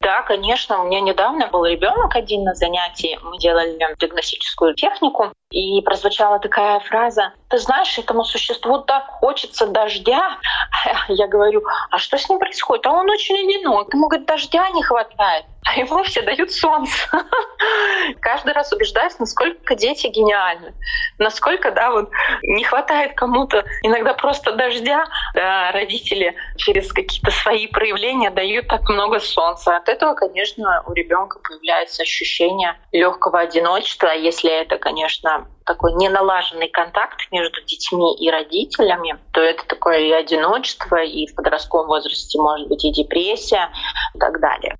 Да, 0.00 0.22
конечно. 0.22 0.82
У 0.82 0.86
меня 0.86 1.00
недавно 1.00 1.48
был 1.48 1.64
ребенок 1.66 2.14
один 2.14 2.44
на 2.44 2.54
занятии. 2.54 3.18
Мы 3.24 3.38
делали 3.38 3.76
диагностическую 3.98 4.74
технику. 4.74 5.32
И 5.50 5.80
прозвучала 5.80 6.38
такая 6.40 6.78
фраза, 6.80 7.32
ты 7.48 7.56
знаешь, 7.56 7.98
этому 7.98 8.22
существу 8.24 8.80
так 8.80 9.06
хочется 9.06 9.66
дождя. 9.66 10.38
Я 11.08 11.26
говорю, 11.26 11.62
а 11.90 11.98
что 11.98 12.18
с 12.18 12.28
ним 12.28 12.38
происходит? 12.38 12.86
А 12.86 12.92
он 12.92 13.08
очень 13.08 13.34
одинок, 13.34 13.92
ему, 13.94 14.08
говорит, 14.08 14.26
дождя 14.26 14.68
не 14.70 14.82
хватает 14.82 15.46
а 15.68 15.78
ему 15.78 16.02
все 16.02 16.22
дают 16.22 16.50
солнце. 16.50 17.08
Каждый 18.20 18.54
раз 18.54 18.72
убеждаюсь, 18.72 19.18
насколько 19.18 19.74
дети 19.74 20.06
гениальны, 20.06 20.74
насколько, 21.18 21.70
да, 21.72 21.90
вот 21.90 22.10
не 22.42 22.64
хватает 22.64 23.14
кому-то 23.14 23.64
иногда 23.82 24.14
просто 24.14 24.52
дождя, 24.52 25.04
да, 25.34 25.70
родители 25.72 26.34
через 26.56 26.90
какие-то 26.90 27.30
свои 27.30 27.66
проявления 27.66 28.30
дают 28.30 28.68
так 28.68 28.88
много 28.88 29.20
солнца. 29.20 29.76
От 29.76 29.90
этого, 29.90 30.14
конечно, 30.14 30.82
у 30.86 30.94
ребенка 30.94 31.38
появляется 31.40 32.02
ощущение 32.02 32.78
легкого 32.92 33.40
одиночества, 33.40 34.08
если 34.08 34.50
это, 34.50 34.78
конечно, 34.78 35.37
такой 35.64 35.92
неналаженный 35.92 36.68
контакт 36.68 37.30
между 37.30 37.62
детьми 37.62 38.16
и 38.16 38.30
родителями, 38.30 39.18
то 39.32 39.40
это 39.40 39.66
такое 39.66 39.98
и 40.00 40.12
одиночество, 40.12 40.96
и 40.96 41.26
в 41.26 41.34
подростковом 41.34 41.88
возрасте 41.88 42.38
может 42.38 42.68
быть 42.68 42.84
и 42.84 42.92
депрессия 42.92 43.70
и 44.14 44.18
так 44.18 44.40
далее. 44.40 44.76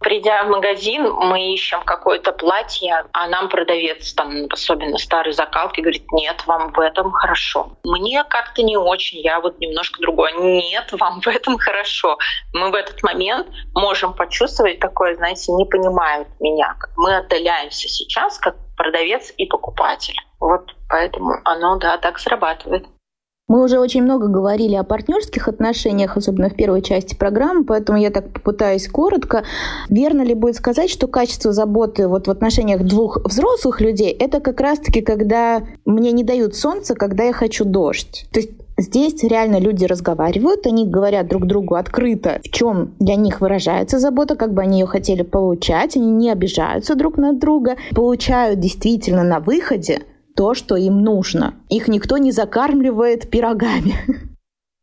Придя 0.00 0.44
в 0.44 0.48
магазин, 0.48 1.10
мы 1.10 1.52
ищем 1.52 1.82
какое-то 1.82 2.30
платье, 2.30 3.04
а 3.12 3.26
нам 3.26 3.48
продавец, 3.48 4.12
там, 4.12 4.46
особенно 4.48 4.96
старой 4.96 5.32
закалки, 5.32 5.80
говорит, 5.80 6.04
нет, 6.12 6.46
вам 6.46 6.72
в 6.72 6.78
этом 6.78 7.10
хорошо. 7.10 7.72
Мне 7.82 8.22
как-то 8.22 8.62
не 8.62 8.76
очень, 8.76 9.18
я 9.18 9.40
вот 9.40 9.58
немножко 9.58 10.00
другое. 10.00 10.32
Нет, 10.34 10.92
вам 10.92 11.20
в 11.20 11.26
этом 11.26 11.58
хорошо. 11.58 12.16
Мы 12.52 12.70
в 12.70 12.74
этот 12.76 13.02
момент 13.02 13.48
можем 13.74 14.14
почувствовать 14.14 14.78
такое, 14.78 15.16
знаете, 15.16 15.50
не 15.52 15.64
понимают 15.64 16.28
меня. 16.38 16.76
Мы 16.96 17.16
отдаляемся 17.16 17.88
сейчас, 17.88 18.38
как 18.38 18.54
продавец 18.78 19.32
и 19.36 19.44
покупатель. 19.44 20.16
Вот 20.40 20.74
поэтому 20.88 21.34
оно, 21.44 21.76
да, 21.78 21.98
так 21.98 22.18
срабатывает. 22.18 22.86
Мы 23.48 23.64
уже 23.64 23.78
очень 23.78 24.02
много 24.02 24.28
говорили 24.28 24.74
о 24.74 24.84
партнерских 24.84 25.48
отношениях, 25.48 26.18
особенно 26.18 26.50
в 26.50 26.54
первой 26.54 26.82
части 26.82 27.14
программы, 27.14 27.64
поэтому 27.64 27.98
я 27.98 28.10
так 28.10 28.30
попытаюсь 28.30 28.86
коротко. 28.86 29.42
Верно 29.88 30.20
ли 30.20 30.34
будет 30.34 30.56
сказать, 30.56 30.90
что 30.90 31.06
качество 31.06 31.52
заботы 31.52 32.08
вот 32.08 32.26
в 32.26 32.30
отношениях 32.30 32.82
двух 32.82 33.24
взрослых 33.24 33.80
людей— 33.80 34.10
это 34.20 34.40
как 34.40 34.60
раз-таки, 34.60 35.00
когда 35.00 35.62
мне 35.86 36.12
не 36.12 36.24
дают 36.24 36.56
солнце, 36.56 36.94
когда 36.94 37.24
я 37.24 37.32
хочу 37.32 37.64
дождь? 37.64 38.26
То 38.32 38.40
есть 38.40 38.50
Здесь 38.80 39.24
реально 39.24 39.58
люди 39.58 39.84
разговаривают, 39.84 40.64
они 40.64 40.86
говорят 40.86 41.26
друг 41.26 41.46
другу 41.46 41.74
открыто, 41.74 42.40
в 42.44 42.50
чем 42.52 42.94
для 43.00 43.16
них 43.16 43.40
выражается 43.40 43.98
забота, 43.98 44.36
как 44.36 44.54
бы 44.54 44.62
они 44.62 44.78
ее 44.78 44.86
хотели 44.86 45.22
получать, 45.22 45.96
они 45.96 46.12
не 46.12 46.30
обижаются 46.30 46.94
друг 46.94 47.16
на 47.16 47.32
друга, 47.32 47.76
получают 47.96 48.60
действительно 48.60 49.24
на 49.24 49.40
выходе 49.40 50.02
то, 50.36 50.54
что 50.54 50.76
им 50.76 51.02
нужно. 51.02 51.56
Их 51.68 51.88
никто 51.88 52.18
не 52.18 52.30
закармливает 52.30 53.28
пирогами. 53.28 53.94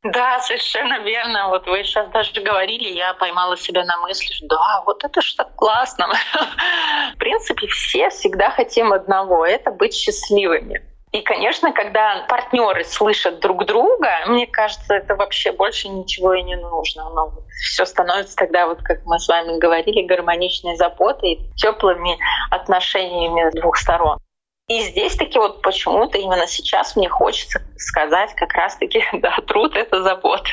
Да, 0.04 0.40
совершенно 0.42 1.00
верно. 1.00 1.48
Вот 1.48 1.66
вы 1.66 1.84
сейчас 1.84 2.10
даже 2.12 2.40
говорили, 2.42 2.90
я 2.90 3.14
поймала 3.14 3.56
себя 3.56 3.86
на 3.86 3.98
мысли, 4.02 4.32
что 4.34 4.48
да, 4.48 4.84
вот 4.86 5.04
это 5.06 5.22
так 5.38 5.56
классно. 5.56 6.10
В 7.16 7.18
принципе, 7.18 7.66
все 7.68 8.10
всегда 8.10 8.52
хотим 8.52 8.92
одного— 8.92 9.46
это 9.48 9.72
быть 9.72 9.96
счастливыми. 9.96 10.84
И, 11.16 11.22
конечно, 11.22 11.72
когда 11.72 12.26
партнеры 12.28 12.84
слышат 12.84 13.40
друг 13.40 13.66
друга, 13.66 14.10
мне 14.28 14.46
кажется, 14.46 14.96
это 14.96 15.16
вообще 15.16 15.54
больше 15.54 15.88
ничего 15.88 16.34
и 16.34 16.44
не 16.44 16.58
нужно. 16.58 17.10
Но 17.10 17.32
все 17.70 17.86
становится 17.86 18.36
тогда, 18.36 18.68
вот 18.68 18.82
как 18.82 19.06
мы 19.06 19.18
с 19.18 19.30
вами 19.30 19.58
говорили, 19.58 20.06
гармоничной 20.06 20.76
заботой, 20.76 21.40
теплыми 21.56 22.18
отношениями 22.52 23.50
двух 23.58 23.78
сторон. 23.78 24.20
И 24.68 24.82
здесь 24.82 25.16
таки 25.16 25.40
вот 25.40 25.62
почему-то 25.62 26.18
именно 26.18 26.48
сейчас 26.48 26.98
мне 26.98 27.08
хочется 27.08 27.62
сказать 27.78 28.34
как 28.36 28.54
раз-таки, 28.54 29.04
да, 29.14 29.36
труд— 29.48 29.74
это 29.76 30.02
забота. 30.04 30.50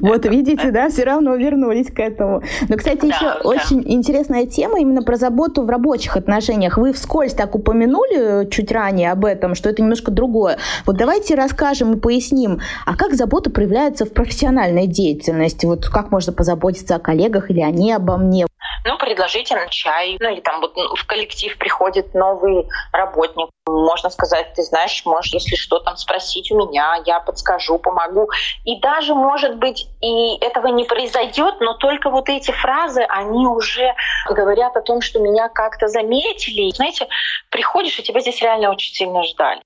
Вот 0.00 0.24
видите, 0.24 0.70
да, 0.70 0.88
все 0.88 1.04
равно 1.04 1.34
вернулись 1.36 1.90
к 1.90 1.98
этому. 1.98 2.42
Но, 2.68 2.76
кстати, 2.76 3.00
да, 3.02 3.08
еще 3.08 3.24
да. 3.24 3.40
очень 3.44 3.82
интересная 3.86 4.46
тема 4.46 4.80
именно 4.80 5.02
про 5.02 5.16
заботу 5.16 5.62
в 5.62 5.70
рабочих 5.70 6.16
отношениях. 6.16 6.76
Вы 6.76 6.92
вскользь 6.92 7.34
так 7.34 7.54
упомянули 7.54 8.48
чуть 8.50 8.72
ранее 8.72 9.12
об 9.12 9.24
этом, 9.24 9.54
что 9.54 9.68
это 9.68 9.82
немножко 9.82 10.10
другое. 10.10 10.58
Вот 10.86 10.96
давайте 10.96 11.34
расскажем 11.34 11.94
и 11.94 12.00
поясним, 12.00 12.60
а 12.86 12.96
как 12.96 13.14
забота 13.14 13.50
проявляется 13.50 14.04
в 14.04 14.12
профессиональной 14.12 14.86
деятельности? 14.86 15.66
Вот 15.66 15.88
как 15.88 16.10
можно 16.10 16.32
позаботиться 16.32 16.96
о 16.96 16.98
коллегах 16.98 17.50
или 17.50 17.60
они 17.60 17.92
обо 17.92 18.16
мне? 18.16 18.46
Ну, 18.84 18.96
предложите 18.98 19.54
на 19.54 19.68
чай, 19.68 20.16
ну 20.20 20.30
или 20.30 20.40
там 20.40 20.60
вот 20.60 20.74
в 20.76 21.06
коллектив 21.06 21.56
приходит 21.58 22.14
новый 22.14 22.68
работник. 22.92 23.50
Можно 23.66 24.08
сказать, 24.10 24.54
ты 24.54 24.62
знаешь, 24.62 25.02
можешь, 25.04 25.34
если 25.34 25.56
что, 25.56 25.78
там 25.80 25.96
спросить 25.96 26.17
у 26.50 26.56
меня, 26.56 27.02
я 27.06 27.20
подскажу, 27.20 27.78
помогу. 27.78 28.28
И 28.64 28.80
даже, 28.80 29.14
может 29.14 29.56
быть, 29.56 29.86
и 30.00 30.36
этого 30.38 30.68
не 30.68 30.84
произойдет, 30.84 31.60
но 31.60 31.74
только 31.74 32.10
вот 32.10 32.28
эти 32.28 32.50
фразы, 32.50 33.02
они 33.08 33.46
уже 33.46 33.94
говорят 34.28 34.76
о 34.76 34.82
том, 34.82 35.00
что 35.00 35.20
меня 35.20 35.48
как-то 35.48 35.88
заметили. 35.88 36.70
Знаете, 36.74 37.08
приходишь, 37.50 37.98
и 37.98 38.02
тебя 38.02 38.20
здесь 38.20 38.40
реально 38.42 38.70
очень 38.70 38.94
сильно 38.94 39.22
ждали. 39.24 39.62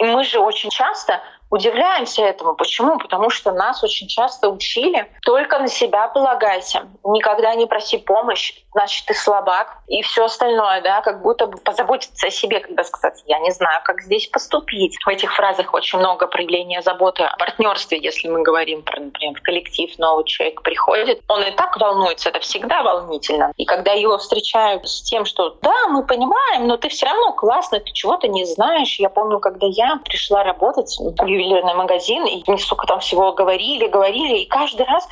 И 0.00 0.04
мы 0.04 0.24
же 0.24 0.40
очень 0.40 0.70
часто 0.70 1.20
удивляемся 1.54 2.22
этому. 2.22 2.56
Почему? 2.56 2.98
Потому 2.98 3.30
что 3.30 3.52
нас 3.52 3.82
очень 3.84 4.08
часто 4.08 4.48
учили 4.48 5.08
только 5.22 5.58
на 5.58 5.68
себя 5.68 6.08
полагайся, 6.08 6.88
никогда 7.04 7.54
не 7.54 7.66
проси 7.66 7.98
помощь, 7.98 8.54
значит, 8.72 9.06
ты 9.06 9.14
слабак 9.14 9.78
и 9.86 10.02
все 10.02 10.24
остальное, 10.24 10.82
да, 10.82 11.00
как 11.00 11.22
будто 11.22 11.46
бы 11.46 11.58
позаботиться 11.58 12.26
о 12.26 12.30
себе, 12.30 12.60
когда 12.60 12.82
сказать, 12.82 13.22
я 13.26 13.38
не 13.38 13.52
знаю, 13.52 13.80
как 13.84 14.02
здесь 14.02 14.26
поступить. 14.26 14.98
В 15.04 15.08
этих 15.08 15.32
фразах 15.34 15.72
очень 15.72 16.00
много 16.00 16.26
проявления 16.26 16.82
заботы 16.82 17.22
о 17.22 17.36
партнерстве, 17.36 17.98
если 18.02 18.28
мы 18.28 18.42
говорим 18.42 18.82
про, 18.82 19.00
например, 19.00 19.40
коллектив 19.42 19.96
новый 19.98 20.24
человек 20.24 20.62
приходит, 20.62 21.22
он 21.28 21.42
и 21.42 21.52
так 21.52 21.76
волнуется, 21.78 22.30
это 22.30 22.40
всегда 22.40 22.82
волнительно. 22.82 23.52
И 23.56 23.64
когда 23.64 23.92
его 23.92 24.18
встречают 24.18 24.88
с 24.88 25.02
тем, 25.02 25.24
что 25.24 25.56
да, 25.62 25.86
мы 25.88 26.04
понимаем, 26.04 26.66
но 26.66 26.76
ты 26.76 26.88
все 26.88 27.06
равно 27.06 27.32
классно, 27.32 27.78
ты 27.78 27.92
чего-то 27.92 28.26
не 28.26 28.44
знаешь. 28.44 28.98
Я 28.98 29.08
помню, 29.08 29.38
когда 29.38 29.66
я 29.68 30.00
пришла 30.04 30.42
работать 30.42 30.96
в 30.98 31.14
ювелирный 31.44 31.74
магазин, 31.74 32.26
и 32.26 32.42
мне 32.46 32.58
столько 32.58 32.86
там 32.86 33.00
всего 33.00 33.32
говорили, 33.32 33.86
говорили, 33.86 34.38
и 34.38 34.46
каждый 34.46 34.86
раз 34.86 35.08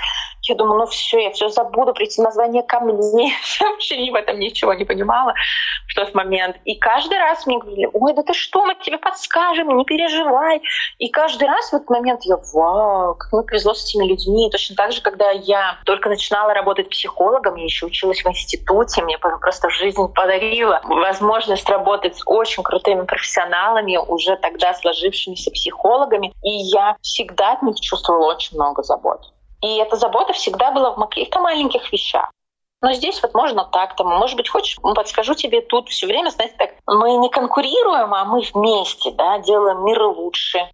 я 0.49 0.57
думаю, 0.57 0.81
ну 0.81 0.87
все, 0.87 1.23
я 1.23 1.31
все 1.31 1.49
забуду, 1.49 1.95
прийти 1.95 2.21
название 2.21 2.63
камней. 2.63 3.33
Я 3.61 3.71
вообще 3.71 4.11
в 4.11 4.15
этом 4.15 4.39
ничего 4.39 4.75
не 4.75 4.85
понимала 4.85 5.35
в 5.89 5.95
тот 5.95 6.15
момент. 6.15 6.57
И 6.65 6.75
каждый 6.75 7.19
раз 7.19 7.47
мне 7.47 7.59
говорили, 7.59 7.89
ой, 7.93 8.13
да 8.15 8.23
ты 8.23 8.35
что, 8.35 8.65
мы 8.65 8.75
тебе 8.75 8.99
подскажем, 8.99 9.77
не 9.77 9.85
переживай. 9.85 10.61
И 10.99 11.09
каждый 11.09 11.47
раз 11.47 11.71
в 11.71 11.75
этот 11.75 11.89
момент 11.91 12.23
я, 12.25 12.37
вау, 12.53 13.15
как 13.15 13.33
мне 13.33 13.43
повезло 13.43 13.75
с 13.75 13.85
этими 13.85 14.07
людьми. 14.07 14.49
И 14.49 14.51
точно 14.51 14.77
так 14.77 14.93
же, 14.93 15.01
когда 15.01 15.31
я 15.31 15.79
только 15.85 16.09
начинала 16.09 16.55
работать 16.55 16.89
психологом, 16.89 17.57
я 17.57 17.65
еще 17.65 17.87
училась 17.87 18.25
в 18.25 18.27
институте, 18.27 19.03
мне 19.03 19.19
просто 19.19 19.71
жизнь 19.71 20.03
подарила 20.15 20.81
возможность 20.85 21.69
работать 21.69 22.17
с 22.17 22.23
очень 22.27 22.63
крутыми 22.63 23.03
профессионалами, 23.03 23.97
уже 23.97 24.37
тогда 24.37 24.75
сложившимися 24.75 25.51
психологами. 25.51 26.33
И 26.43 26.51
я 26.51 26.97
всегда 27.01 27.53
от 27.53 27.63
них 27.63 27.81
чувствовала 27.81 28.35
очень 28.35 28.57
много 28.57 28.83
забот. 28.83 29.32
И 29.63 29.77
эта 29.77 29.97
забота 29.97 30.33
всегда 30.33 30.71
была 30.71 30.91
в 30.91 31.07
каких-то 31.07 31.41
маленьких 31.41 31.93
вещах. 31.93 32.31
Но 32.81 32.93
здесь 32.93 33.23
вот 33.23 33.33
можно 33.33 33.65
так-то. 33.65 34.03
Может 34.03 34.37
быть, 34.37 34.49
хочешь, 34.49 34.77
подскажу 34.83 35.35
тебе 35.35 35.63
тут 35.63 35.89
все 35.89 36.07
время, 36.07 36.31
знаете, 36.31 36.57
так, 36.59 36.71
мы 36.87 37.13
не 37.17 37.31
конкурируем, 37.31 38.13
а 38.13 38.25
мы 38.25 38.43
вместе, 38.53 39.13
да, 39.13 39.39
делаем 39.39 39.85
мир 39.85 40.03
лучше. 40.03 40.69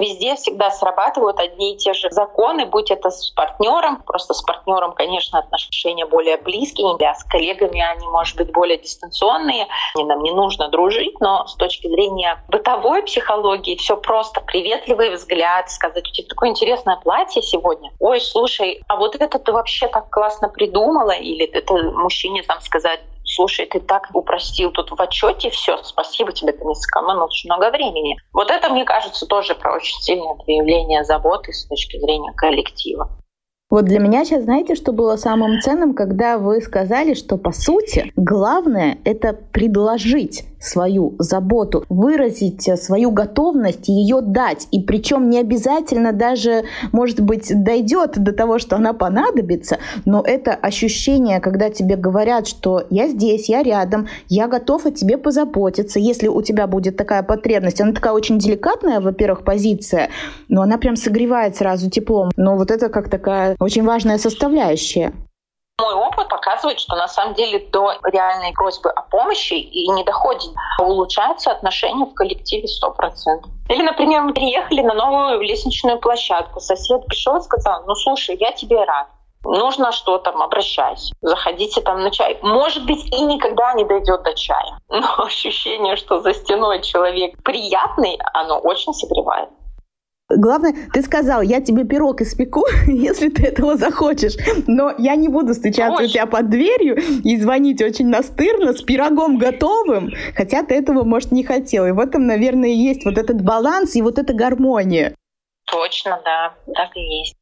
Везде 0.00 0.36
всегда 0.36 0.70
срабатывают 0.70 1.40
одни 1.40 1.74
и 1.74 1.76
те 1.76 1.92
же 1.92 2.08
законы, 2.12 2.66
будь 2.66 2.92
это 2.92 3.10
с 3.10 3.30
партнером. 3.30 4.00
Просто 4.02 4.32
с 4.32 4.40
партнером, 4.42 4.92
конечно, 4.92 5.40
отношения 5.40 6.06
более 6.06 6.36
близкие, 6.36 6.94
а 7.00 7.14
с 7.14 7.24
коллегами 7.24 7.80
они, 7.80 8.06
может 8.06 8.36
быть, 8.36 8.52
более 8.52 8.78
дистанционные. 8.78 9.66
И 9.96 10.04
нам 10.04 10.22
не 10.22 10.30
нужно 10.30 10.68
дружить, 10.68 11.18
но 11.18 11.48
с 11.48 11.56
точки 11.56 11.88
зрения 11.88 12.44
бытовой 12.46 13.02
психологии 13.02 13.74
все 13.74 13.96
просто 13.96 14.40
приветливый 14.40 15.10
взгляд, 15.10 15.68
сказать, 15.68 16.06
у 16.08 16.12
тебя 16.12 16.28
такое 16.28 16.50
интересное 16.50 16.96
платье 17.02 17.42
сегодня. 17.42 17.90
Ой, 17.98 18.20
слушай, 18.20 18.80
а 18.86 18.94
вот 18.94 19.16
это 19.16 19.38
ты 19.40 19.50
вообще 19.50 19.88
так 19.88 20.10
классно 20.10 20.48
придумала, 20.48 21.10
или 21.10 21.44
это 21.44 21.74
мужчине 21.74 22.44
там 22.44 22.60
сказать, 22.60 23.00
слушай, 23.38 23.66
ты 23.66 23.78
так 23.78 24.08
упростил 24.14 24.72
тут 24.72 24.90
в 24.90 25.00
отчете 25.00 25.50
все, 25.50 25.78
спасибо 25.84 26.32
тебе, 26.32 26.52
ты 26.52 26.64
не 26.64 26.74
сэкономил 26.74 27.22
очень 27.22 27.48
много 27.48 27.70
времени. 27.70 28.16
Вот 28.32 28.50
это, 28.50 28.68
мне 28.68 28.84
кажется, 28.84 29.26
тоже 29.26 29.54
про 29.54 29.74
очень 29.76 29.96
сильное 30.00 30.34
проявление 30.34 31.04
заботы 31.04 31.52
с 31.52 31.64
точки 31.66 32.00
зрения 32.00 32.32
коллектива. 32.32 33.08
Вот 33.70 33.84
для 33.84 34.00
меня 34.00 34.24
сейчас, 34.24 34.44
знаете, 34.44 34.74
что 34.74 34.92
было 34.92 35.16
самым 35.16 35.60
ценным, 35.60 35.94
когда 35.94 36.38
вы 36.38 36.60
сказали, 36.62 37.14
что 37.14 37.36
по 37.36 37.52
сути 37.52 38.12
главное 38.16 38.98
это 39.04 39.34
предложить 39.34 40.46
свою 40.60 41.14
заботу, 41.18 41.84
выразить 41.88 42.62
свою 42.80 43.10
готовность 43.10 43.88
ее 43.88 44.20
дать. 44.20 44.68
И 44.70 44.80
причем 44.80 45.30
не 45.30 45.38
обязательно 45.38 46.12
даже, 46.12 46.64
может 46.92 47.20
быть, 47.20 47.50
дойдет 47.50 48.18
до 48.22 48.32
того, 48.32 48.58
что 48.58 48.76
она 48.76 48.92
понадобится, 48.92 49.78
но 50.04 50.22
это 50.24 50.54
ощущение, 50.54 51.40
когда 51.40 51.70
тебе 51.70 51.96
говорят, 51.96 52.46
что 52.46 52.84
я 52.90 53.08
здесь, 53.08 53.48
я 53.48 53.62
рядом, 53.62 54.08
я 54.28 54.48
готов 54.48 54.86
о 54.86 54.90
тебе 54.90 55.18
позаботиться, 55.18 55.98
если 55.98 56.28
у 56.28 56.42
тебя 56.42 56.66
будет 56.66 56.96
такая 56.96 57.22
потребность. 57.22 57.80
Она 57.80 57.92
такая 57.92 58.12
очень 58.12 58.38
деликатная, 58.38 59.00
во-первых, 59.00 59.44
позиция, 59.44 60.08
но 60.48 60.62
она 60.62 60.78
прям 60.78 60.96
согревает 60.96 61.56
сразу 61.56 61.90
теплом. 61.90 62.30
Но 62.36 62.56
вот 62.56 62.70
это 62.70 62.88
как 62.88 63.08
такая 63.08 63.56
очень 63.58 63.84
важная 63.84 64.18
составляющая. 64.18 65.12
Мой 65.80 65.94
опыт 65.94 66.28
показывает, 66.28 66.80
что 66.80 66.96
на 66.96 67.06
самом 67.06 67.34
деле 67.34 67.60
до 67.70 67.92
реальной 68.02 68.52
просьбы 68.52 68.90
о 68.90 69.02
помощи 69.02 69.54
и 69.54 69.88
не 69.90 70.02
доходит. 70.02 70.50
Улучшаются 70.80 71.52
отношения 71.52 72.04
в 72.04 72.14
коллективе 72.14 72.66
100%. 72.66 73.46
Или, 73.68 73.82
например, 73.82 74.22
мы 74.22 74.34
приехали 74.34 74.82
на 74.82 74.94
новую 74.94 75.40
лестничную 75.40 76.00
площадку. 76.00 76.58
Сосед 76.58 77.06
пришел 77.06 77.36
и 77.36 77.42
сказал, 77.42 77.84
ну 77.86 77.94
слушай, 77.94 78.36
я 78.40 78.50
тебе 78.50 78.82
рад. 78.82 79.06
Нужно 79.44 79.92
что 79.92 80.18
там, 80.18 80.42
обращайся. 80.42 81.14
Заходите 81.22 81.80
там 81.80 82.02
на 82.02 82.10
чай. 82.10 82.38
Может 82.42 82.84
быть, 82.84 83.04
и 83.14 83.22
никогда 83.22 83.72
не 83.74 83.84
дойдет 83.84 84.24
до 84.24 84.34
чая. 84.34 84.80
Но 84.88 85.06
ощущение, 85.24 85.94
что 85.94 86.20
за 86.20 86.34
стеной 86.34 86.82
человек 86.82 87.40
приятный, 87.44 88.18
оно 88.34 88.58
очень 88.58 88.92
согревает. 88.94 89.48
Главное, 90.30 90.74
ты 90.92 91.00
сказал, 91.02 91.40
я 91.40 91.62
тебе 91.62 91.84
пирог 91.84 92.20
испеку, 92.20 92.66
если 92.86 93.30
ты 93.30 93.46
этого 93.46 93.76
захочешь. 93.76 94.34
Но 94.66 94.92
я 94.98 95.16
не 95.16 95.28
буду 95.28 95.54
стучаться 95.54 96.02
Очень. 96.02 96.06
у 96.06 96.12
тебя 96.12 96.26
под 96.26 96.50
дверью 96.50 96.98
и 97.24 97.36
звонить 97.38 97.80
очень 97.80 98.08
настырно 98.08 98.74
с 98.74 98.82
пирогом 98.82 99.38
готовым, 99.38 100.12
хотя 100.34 100.62
ты 100.62 100.74
этого, 100.74 101.04
может, 101.04 101.32
не 101.32 101.44
хотел. 101.44 101.86
И 101.86 101.92
в 101.92 101.98
этом, 101.98 102.26
наверное, 102.26 102.68
есть 102.68 103.06
вот 103.06 103.16
этот 103.16 103.42
баланс 103.42 103.96
и 103.96 104.02
вот 104.02 104.18
эта 104.18 104.34
гармония. 104.34 105.14
Точно, 105.70 106.20
да, 106.24 106.54
так 106.74 106.94
и 106.94 107.00
есть. 107.00 107.37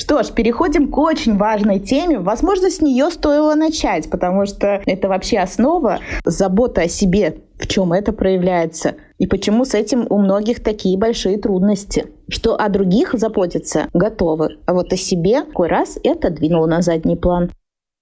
Что 0.00 0.22
ж, 0.22 0.32
переходим 0.32 0.90
к 0.90 0.96
очень 0.96 1.36
важной 1.36 1.78
теме. 1.78 2.18
Возможно, 2.18 2.70
с 2.70 2.80
нее 2.80 3.10
стоило 3.10 3.54
начать, 3.54 4.10
потому 4.10 4.46
что 4.46 4.80
это 4.86 5.08
вообще 5.08 5.40
основа 5.40 5.98
забота 6.24 6.80
о 6.80 6.88
себе. 6.88 7.42
В 7.58 7.66
чем 7.66 7.92
это 7.92 8.14
проявляется? 8.14 8.94
И 9.18 9.26
почему 9.26 9.66
с 9.66 9.74
этим 9.74 10.06
у 10.08 10.16
многих 10.16 10.64
такие 10.64 10.96
большие 10.96 11.36
трудности? 11.36 12.06
Что 12.30 12.56
о 12.56 12.70
других 12.70 13.12
заботиться 13.12 13.90
готовы, 13.92 14.56
а 14.66 14.72
вот 14.72 14.90
о 14.90 14.96
себе 14.96 15.42
кой 15.42 15.68
раз 15.68 15.98
это 16.02 16.30
двинул 16.30 16.66
на 16.66 16.80
задний 16.80 17.16
план. 17.16 17.50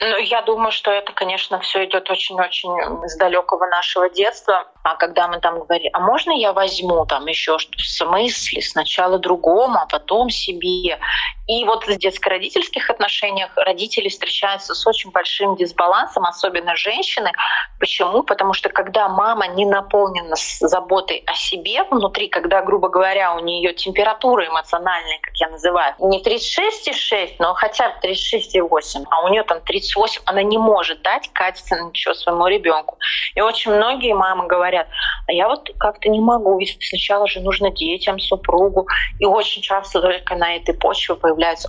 Ну, 0.00 0.16
я 0.18 0.42
думаю, 0.42 0.70
что 0.70 0.92
это, 0.92 1.12
конечно, 1.12 1.58
все 1.58 1.84
идет 1.84 2.08
очень-очень 2.08 2.70
с 3.08 3.16
далекого 3.16 3.66
нашего 3.66 4.08
детства. 4.08 4.68
А 4.84 4.94
когда 4.94 5.26
мы 5.26 5.40
там 5.40 5.58
говорим, 5.58 5.90
а 5.92 5.98
можно 5.98 6.30
я 6.30 6.52
возьму 6.52 7.04
там 7.06 7.26
еще 7.26 7.58
что-то 7.58 7.78
в 7.78 7.88
смысле, 7.88 8.62
сначала 8.62 9.18
другому, 9.18 9.78
а 9.78 9.87
потом 9.87 10.30
себе. 10.30 11.00
И 11.48 11.64
вот 11.64 11.87
в 11.87 11.96
детско-родительских 11.96 12.90
отношениях 12.90 13.50
родители 13.56 14.08
встречаются 14.08 14.74
с 14.74 14.87
очень 14.87 15.11
большим 15.11 15.56
дисбалансом, 15.56 16.26
особенно 16.26 16.76
женщины. 16.76 17.32
Почему? 17.80 18.22
Потому 18.22 18.52
что 18.52 18.68
когда 18.68 19.08
мама 19.08 19.46
не 19.48 19.64
наполнена 19.64 20.37
заботой 20.61 21.24
о 21.26 21.34
себе 21.34 21.84
внутри, 21.84 22.28
когда, 22.28 22.61
грубо 22.61 22.90
говоря, 22.90 23.34
у 23.34 23.40
нее 23.40 23.72
температура 23.72 24.46
эмоциональная, 24.46 25.18
как 25.22 25.34
я 25.37 25.48
называю, 25.48 25.94
не 26.00 26.22
36,6, 26.22 27.37
но 27.38 27.54
хотя 27.54 27.88
бы 27.88 27.94
36,8, 28.06 29.04
а 29.11 29.24
у 29.24 29.28
нее 29.28 29.42
там 29.42 29.62
38, 29.62 30.22
она 30.26 30.42
не 30.42 30.58
может 30.58 31.00
дать 31.00 31.30
качественно 31.32 31.88
ничего 31.88 32.12
своему 32.12 32.46
ребенку. 32.46 32.98
И 33.34 33.40
очень 33.40 33.72
многие 33.72 34.12
мамы 34.12 34.46
говорят, 34.46 34.87
А 35.26 35.32
я 35.32 35.48
вот 35.48 35.70
как-то 35.78 36.11
не 36.11 36.20
могу, 36.20 36.58
ведь 36.58 36.76
сначала 36.82 37.26
же 37.26 37.40
нужно 37.40 37.70
детям, 37.70 38.18
супругу. 38.18 38.87
И 39.18 39.24
очень 39.24 39.62
часто 39.62 40.02
только 40.02 40.34
на 40.34 40.56
этой 40.56 40.74
почве 40.74 41.14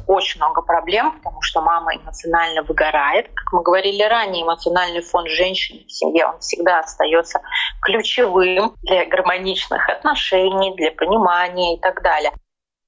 очень 0.08 0.40
много 0.40 0.62
проблем, 0.62 1.14
потому 1.18 1.42
что 1.42 1.62
мама 1.62 1.96
эмоционально 1.96 2.64
выгорает. 2.64 3.28
Как 3.34 3.54
мы 3.54 3.64
говорили 3.64 4.04
ранее, 4.04 4.44
эмоциональный 4.44 5.02
фон 5.02 5.28
женщины 5.28 5.86
в 5.86 5.92
семье, 5.92 6.28
он 6.28 6.40
всегда 6.40 6.80
остается 6.80 7.42
ключевым 7.82 8.76
для 8.84 9.06
гармоничных 9.06 9.88
отношений, 9.90 10.76
для 10.76 10.92
понимания 10.92 11.76
и 11.76 11.80
так 11.80 12.02
далее. 12.02 12.32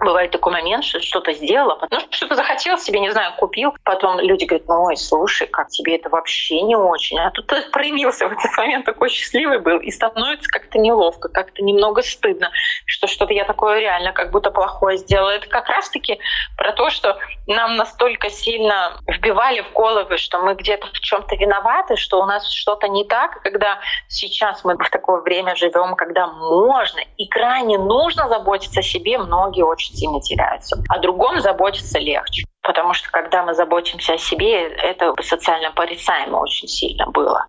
Бывает 0.02 0.32
такой 0.32 0.52
момент, 0.52 0.84
что 0.84 1.00
что-то 1.00 1.32
сделала, 1.34 1.88
ну, 1.92 2.00
что-то 2.10 2.36
захотел 2.36 2.78
себе, 2.80 3.00
не 3.00 3.12
знаю, 3.12 3.34
купил. 3.38 3.76
Потом 3.84 4.20
люди 4.20 4.46
говорят, 4.46 4.68
ну, 4.68 4.84
ой, 4.86 4.98
слушай, 4.98 5.48
как 5.48 5.70
тебе 5.70 5.96
это 5.96 6.10
вообще 6.10 6.62
не 6.62 6.76
очень. 6.76 7.20
А 7.20 7.30
тут 7.30 7.48
ты 7.48 7.62
проявился 7.72 8.28
в 8.28 8.32
этот 8.32 8.58
момент, 8.58 8.86
такой 8.86 9.10
счастливый 9.10 9.60
был. 9.60 9.78
И 9.80 9.92
становится 9.92 10.50
как-то 10.50 10.80
неловко, 10.80 11.30
как-то 11.30 11.64
немного 11.64 12.02
стыдно, 12.02 12.50
что 12.86 13.08
что-то 13.08 13.34
я 13.34 13.46
такое 13.46 13.80
реально 13.80 14.12
как 14.12 14.32
будто 14.32 14.50
плохое 14.50 14.98
сделала. 14.98 15.30
Это 15.30 15.48
как 15.48 15.70
раз-таки 15.70 16.20
про 16.58 16.74
то, 16.74 16.90
что 16.90 17.20
нам 17.46 17.76
настолько 17.76 18.30
сильно 18.30 18.98
вбивали 19.08 19.62
в 19.62 19.74
головы, 19.74 20.18
что 20.18 20.40
мы 20.40 20.56
где-то 20.56 20.88
в 20.88 21.00
чем-то 21.00 21.36
виноваты, 21.36 21.96
что 21.96 22.22
у 22.22 22.26
нас 22.26 22.50
что-то 22.50 22.88
не 22.88 23.06
так. 23.06 23.42
Когда 23.44 23.80
сейчас 24.08 24.64
мы 24.64 24.76
в 24.76 24.90
такое 24.90 25.22
время 25.22 25.56
живем, 25.56 25.96
когда 25.96 26.28
можно 26.28 27.02
и 27.18 27.28
крайне 27.28 27.78
нужно 27.78 28.28
заботиться 28.30 28.80
о 28.80 28.84
себе, 28.84 29.20
многие 29.20 29.64
очень 29.64 29.91
очень 29.92 29.98
сильно 29.98 30.22
теряются. 30.22 30.82
О 30.90 31.00
другом 31.00 31.40
заботиться 31.40 32.00
легче. 32.00 32.46
Потому 32.62 32.94
что 32.94 33.10
когда 33.12 33.44
мы 33.44 33.54
заботимся 33.54 34.14
о 34.14 34.18
себе, 34.18 34.68
это 34.68 35.14
социально 35.22 35.72
порицаемо 35.72 36.38
очень 36.38 36.68
сильно 36.68 37.08
было. 37.08 37.48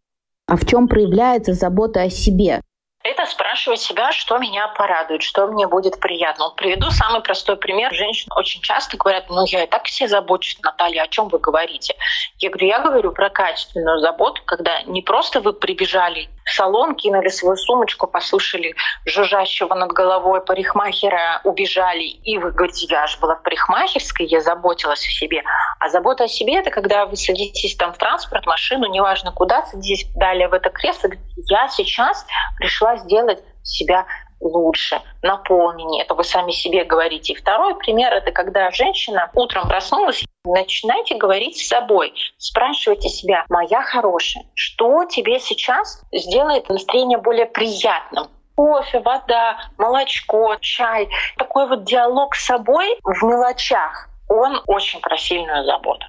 А 0.48 0.57
в 0.57 0.66
чем 0.66 0.88
проявляется 0.88 1.52
забота 1.52 2.02
о 2.02 2.11
себе? 2.11 2.61
Это 3.05 3.26
спрашивать 3.26 3.81
себя, 3.81 4.12
что 4.12 4.38
меня 4.38 4.68
порадует, 4.68 5.22
что 5.22 5.48
мне 5.48 5.66
будет 5.66 5.98
приятно. 5.98 6.44
Вот 6.44 6.57
приведу 6.57 6.88
самый 6.90 7.20
простой 7.20 7.57
пример. 7.57 7.92
Женщины 7.92 8.33
очень 8.37 8.62
часто 8.62 8.96
говорят, 8.96 9.28
ну 9.28 9.44
я 9.46 9.64
и 9.64 9.66
так 9.66 9.85
все 9.87 10.07
забочусь, 10.07 10.61
Наталья, 10.62 11.02
о 11.02 11.09
чем 11.09 11.26
вы 11.28 11.40
говорите? 11.40 11.96
Я 12.38 12.50
говорю, 12.50 12.66
я 12.68 12.78
говорю 12.78 13.12
про 13.12 13.28
качественную 13.28 14.00
заботу, 14.00 14.42
когда 14.44 14.83
не 14.83 15.02
просто 15.02 15.40
вы 15.40 15.52
прибежали 15.52 16.28
в 16.44 16.50
салон, 16.50 16.94
кинули 16.94 17.28
свою 17.28 17.57
сумочку, 17.57 18.07
послушали 18.07 18.74
жужжащего 19.05 19.74
над 19.74 19.92
головой 19.92 20.40
парикмахера, 20.40 21.40
убежали, 21.44 22.02
и 22.02 22.38
вы 22.38 22.52
говорите, 22.52 22.87
я 22.90 23.07
же 23.07 23.18
была 23.18 23.37
в 23.37 23.42
парикмахерской, 23.42 24.26
я 24.26 24.40
заботилась 24.40 25.07
о 25.07 25.11
себе. 25.11 25.42
А 25.78 25.88
забота 25.88 26.24
о 26.24 26.28
себе— 26.28 26.57
это 26.59 26.70
когда 26.70 27.07
вы 27.07 27.16
садитесь 27.16 27.76
там 27.76 27.92
в 27.92 27.98
транспорт, 27.98 28.46
машину, 28.46 28.87
неважно 28.87 29.33
куда, 29.33 29.64
садитесь 29.66 30.07
далее 30.14 30.48
в 30.48 30.55
это 30.55 30.70
кресло, 30.70 31.11
я 31.48 31.68
сейчас 31.68 32.26
пришла 32.59 32.96
сделать 32.96 33.42
себя 33.62 34.07
лучше, 34.42 35.00
наполненнее. 35.22 36.02
Это 36.02 36.14
вы 36.14 36.24
сами 36.24 36.52
себе 36.52 36.85
говорите. 36.85 37.33
И 37.33 37.37
второй 37.37 37.76
пример— 37.76 38.12
это 38.14 38.33
когда 38.33 38.70
женщина 38.70 39.31
утром 39.35 39.68
проснулась, 39.68 40.24
начинайте 40.44 41.14
говорить 41.14 41.59
с 41.59 41.68
собой. 41.68 42.12
Спрашивайте 42.38 43.09
себя, 43.09 43.44
моя 43.48 43.83
хорошая, 43.83 44.44
что 44.55 45.05
тебе 45.05 45.40
сейчас 45.40 46.02
сделает 46.12 46.68
настроение 46.68 47.18
более 47.18 47.46
приятным? 47.46 48.28
кофе, 48.55 49.00
вода, 49.00 49.59
молочко, 49.78 50.57
чай. 50.61 51.09
Такой 51.37 51.66
вот 51.68 51.85
диалог 51.85 52.35
с 52.35 52.44
собой 52.44 52.98
в 53.02 53.24
мелочах, 53.24 54.09
он 54.28 54.61
очень 54.66 55.00
про 55.00 55.16
сильную 55.16 55.64
заботу. 55.64 56.07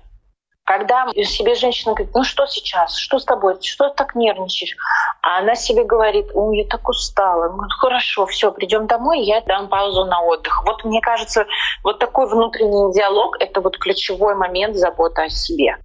Когда 0.65 1.07
себе 1.11 1.55
женщина 1.55 1.93
говорит, 1.93 2.15
ну 2.15 2.23
что 2.23 2.45
сейчас, 2.45 2.95
что 2.95 3.19
с 3.19 3.25
тобой, 3.25 3.57
что 3.61 3.89
ты 3.89 3.95
так 3.95 4.15
нервничаешь? 4.15 4.77
А 5.21 5.39
она 5.39 5.55
себе 5.55 5.83
говорит, 5.83 6.27
ой, 6.33 6.59
я 6.59 6.67
так 6.67 6.87
устала. 6.87 7.51
Ну, 7.51 7.63
хорошо, 7.79 8.25
все, 8.27 8.51
придем 8.51 8.87
домой, 8.87 9.21
я 9.21 9.41
дам 9.41 9.67
паузу 9.67 10.05
на 10.05 10.21
отдых. 10.21 10.63
Вот 10.65 10.85
мне 10.85 11.01
кажется, 11.01 11.45
вот 11.83 11.99
такой 11.99 12.29
внутренний 12.29 12.93
диалог— 12.93 13.35
это 13.39 13.59
вот 13.59 13.77
ключевой 13.77 14.35
момент 14.35 14.75
заботы 14.75 15.23
о 15.23 15.29
себе 15.29 15.77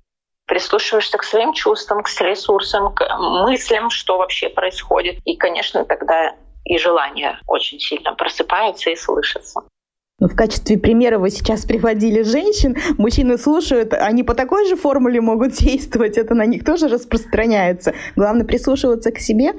прислушиваешься 0.48 1.18
к 1.18 1.24
своим 1.24 1.52
чувствам, 1.52 2.02
к 2.02 2.08
ресурсам, 2.20 2.94
к 2.94 3.06
мыслям, 3.18 3.90
что 3.90 4.16
вообще 4.16 4.48
происходит. 4.48 5.18
И, 5.26 5.36
конечно, 5.36 5.84
тогда 5.84 6.34
и 6.64 6.78
желание 6.78 7.38
очень 7.46 7.78
сильно 7.78 8.14
просыпается 8.14 8.90
и 8.90 8.96
слышится. 8.96 9.60
Ну, 10.20 10.26
в 10.26 10.34
качестве 10.34 10.76
примера 10.76 11.18
вы 11.18 11.30
сейчас 11.30 11.64
приводили 11.64 12.22
женщин. 12.22 12.76
Мужчины 12.98 13.38
слушают, 13.38 13.92
они 13.92 14.24
по 14.24 14.34
такой 14.34 14.66
же 14.66 14.74
формуле 14.74 15.20
могут 15.20 15.52
действовать. 15.60 16.18
Это 16.18 16.34
на 16.34 16.44
них 16.44 16.64
тоже 16.64 16.88
распространяется. 16.88 17.94
Главное 18.16 18.44
прислушиваться 18.44 19.12
к 19.12 19.20
себе. 19.20 19.52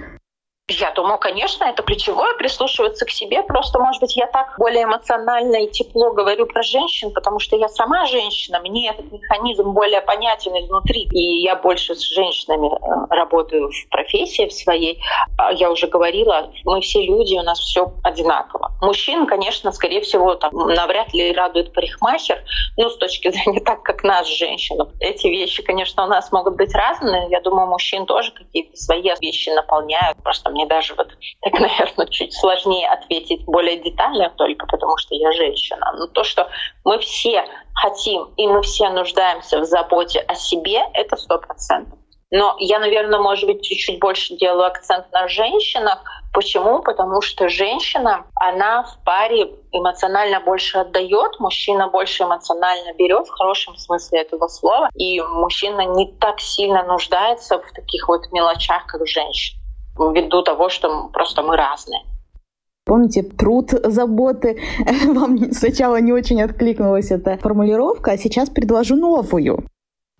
Я 0.69 0.91
думаю, 0.91 1.17
конечно, 1.17 1.63
это 1.65 1.82
ключевое, 1.82 2.36
прислушиваться 2.36 3.05
к 3.05 3.10
себе. 3.10 3.41
Просто, 3.43 3.79
может 3.79 4.01
быть, 4.01 4.15
я 4.15 4.27
так 4.27 4.53
более 4.58 4.84
эмоционально 4.84 5.63
и 5.63 5.71
тепло 5.71 6.13
говорю 6.13 6.45
про 6.45 6.62
женщин, 6.62 7.12
потому 7.12 7.39
что 7.39 7.55
я 7.55 7.67
сама 7.69 8.05
женщина, 8.05 8.60
мне 8.60 8.89
этот 8.89 9.12
механизм 9.12 9.71
более 9.71 10.01
понятен 10.01 10.51
изнутри. 10.53 11.08
И 11.12 11.41
я 11.41 11.55
больше 11.55 11.95
с 11.95 12.01
женщинами 12.01 12.67
э, 12.67 13.15
работаю 13.15 13.71
в 13.71 13.89
профессии 13.89 14.47
в 14.47 14.53
своей. 14.53 15.01
А 15.38 15.51
я 15.53 15.71
уже 15.71 15.88
говорила, 15.88 16.51
мы 16.65 16.82
все 16.82 17.03
люди, 17.03 17.36
у 17.36 17.43
нас 17.43 17.60
все 17.60 17.91
одинаково. 18.03 18.71
Мужчин, 18.82 19.25
конечно, 19.25 19.71
скорее 19.71 20.01
всего, 20.01 20.36
там 20.36 20.53
навряд 20.53 21.13
ли 21.13 21.34
радует 21.34 21.73
парикмахер, 21.73 22.43
ну, 22.77 22.89
с 22.89 22.97
точки 22.97 23.32
зрения 23.32 23.62
так, 23.62 23.82
как 23.82 24.03
нас, 24.03 24.27
женщин. 24.27 24.77
Эти 24.99 25.27
вещи, 25.27 25.63
конечно, 25.63 26.03
у 26.03 26.08
нас 26.08 26.32
могут 26.32 26.55
быть 26.58 26.73
разные. 26.75 27.27
Я 27.29 27.41
думаю, 27.41 27.67
мужчин 27.67 28.05
тоже 28.05 28.32
какие-то 28.32 28.77
свои 28.77 29.01
вещи 29.21 29.49
наполняют. 29.49 30.21
Просто 30.23 30.51
мне 30.60 30.67
даже 30.67 30.93
вот 30.95 31.08
так, 31.41 31.54
наверное, 31.60 32.08
чуть 32.08 32.34
сложнее 32.34 32.88
ответить 32.89 33.45
более 33.45 33.78
детально 33.78 34.30
только 34.32 34.65
потому, 34.67 34.98
что 34.98 35.15
я 35.15 35.32
женщина. 35.34 35.93
Но 35.98 36.08
то, 36.08 36.24
что 36.24 36.50
мы 36.84 37.00
все 37.00 37.45
хотим 37.74 38.34
и 38.36 38.48
мы 38.48 38.62
все 38.62 38.89
нуждаемся 38.89 39.60
в 39.60 39.65
заботе 39.65 40.19
о 40.19 40.36
себе, 40.36 40.82
это 40.93 41.15
сто 41.15 41.39
процентов. 41.39 41.98
Но 42.32 42.56
я, 42.60 42.78
наверное, 42.78 43.19
может 43.19 43.48
быть, 43.48 43.63
чуть-чуть 43.63 44.00
больше 44.00 44.36
делаю 44.36 44.67
акцент 44.67 45.12
на 45.12 45.28
женщинах. 45.28 46.04
Почему? 46.32 46.84
Потому 46.84 47.22
что 47.22 47.50
женщина, 47.50 48.28
она 48.36 48.84
в 48.84 49.04
паре 49.04 49.50
эмоционально 49.72 50.39
больше 50.39 50.78
отдает, 50.78 51.39
мужчина 51.39 51.88
больше 51.88 52.24
эмоционально 52.24 52.93
берет 52.93 53.26
в 53.26 53.32
хорошем 53.32 53.76
смысле 53.78 54.22
этого 54.22 54.48
слова, 54.48 54.89
и 54.93 55.19
мужчина 55.22 55.82
не 55.86 56.12
так 56.19 56.39
сильно 56.39 56.84
нуждается 56.84 57.58
в 57.58 57.72
таких 57.72 58.08
вот 58.08 58.32
мелочах, 58.32 58.86
как 58.86 59.08
женщина 59.08 59.59
ввиду 59.99 60.41
того, 60.43 60.69
что 60.69 61.09
просто 61.13 61.41
мы 61.41 61.57
разные. 61.57 62.01
Помните, 62.85 63.21
труд 63.21 63.71
заботы. 63.83 64.59
Вам 65.05 65.51
сначала 65.51 66.01
не 66.01 66.12
очень 66.12 66.41
откликнулась 66.41 67.12
эта 67.12 67.38
формулировка, 67.38 68.12
а 68.12 68.17
сейчас 68.17 68.49
предложу 68.49 68.95
новую. 68.95 69.63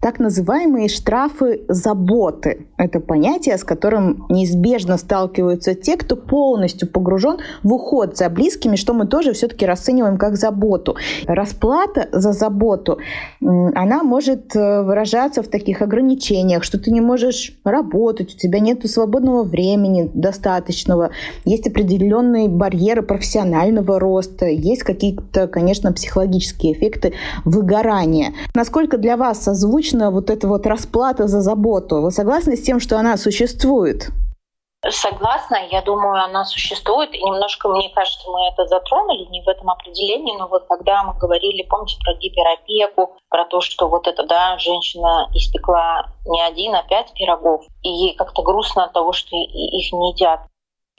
Так 0.02 0.18
называемые 0.18 0.88
штрафы 0.88 1.66
заботы– 1.68 2.68
это 2.78 3.02
понятие, 3.02 3.58
с 3.58 3.66
которым 3.66 4.28
неизбежно 4.30 4.98
сталкиваются 4.98 5.76
те, 5.76 5.98
кто 5.98 6.16
полностью 6.16 6.88
погружен 6.88 7.40
в 7.64 7.74
уход 7.74 8.16
за 8.16 8.30
близкими, 8.30 8.78
что 8.78 8.94
мы 8.94 9.08
тоже 9.08 9.34
все-таки 9.34 9.66
расцениваем 9.66 10.18
как 10.18 10.38
заботу. 10.38 10.96
Расплата 11.28 12.08
за 12.14 12.32
заботу, 12.32 13.00
она 13.42 14.02
может 14.04 14.56
э, 14.56 14.84
выражаться 14.84 15.44
в 15.44 15.50
таких 15.50 15.82
ограничениях, 15.82 16.64
что 16.64 16.80
ты 16.80 16.92
не 16.92 17.02
можешь 17.02 17.60
работать, 17.66 18.34
у 18.34 18.38
тебя 18.38 18.60
нет 18.62 18.90
свободного 18.90 19.44
времени 19.44 20.10
достаточного, 20.14 21.10
есть 21.44 21.68
определенные 21.68 22.48
барьеры 22.48 23.02
профессионального 23.02 24.00
роста, 24.00 24.46
есть 24.46 24.84
какие-то, 24.84 25.48
конечно, 25.48 25.92
психологические 25.92 26.72
эффекты 26.72 27.12
выгорания. 27.44 28.32
Насколько 28.56 28.98
для 28.98 29.18
вас 29.18 29.44
созвучно 29.44 29.89
логично 29.90 30.12
вот 30.12 30.30
эта 30.30 30.48
вот 30.48 30.66
расплата 30.66 31.28
за 31.28 31.42
заботу? 31.42 32.02
Вы 32.02 32.12
согласны 32.12 32.56
с 32.56 32.62
тем, 32.62 32.80
что 32.80 32.98
она 32.98 33.18
существует? 33.18 34.10
Согласна, 34.90 35.58
я 35.72 35.82
думаю, 35.82 36.24
она 36.24 36.46
существует. 36.46 37.14
И 37.14 37.22
немножко, 37.22 37.68
мне 37.68 37.90
кажется, 37.90 38.30
мы 38.30 38.48
это 38.48 38.66
затронули 38.66 39.26
не 39.30 39.42
в 39.42 39.48
этом 39.50 39.70
определении, 39.70 40.38
но 40.38 40.48
вот 40.48 40.68
когда 40.70 41.04
мы 41.04 41.14
говорили, 41.20 41.68
помните, 41.70 41.98
про 42.02 42.14
гиперопеку, 42.14 43.18
про 43.30 43.46
то, 43.46 43.60
что 43.60 43.90
вот 43.90 44.08
эта, 44.08 44.24
да, 44.26 44.58
женщина 44.58 45.28
испекла 45.34 46.06
не 46.26 46.42
один, 46.42 46.76
а 46.76 46.84
пять 46.84 47.12
пирогов, 47.14 47.66
и 47.84 47.90
ей 47.90 48.16
как-то 48.16 48.42
грустно 48.42 48.86
от 48.86 48.94
того, 48.94 49.12
что 49.12 49.36
их 49.36 49.92
не 49.92 50.12
едят. 50.14 50.40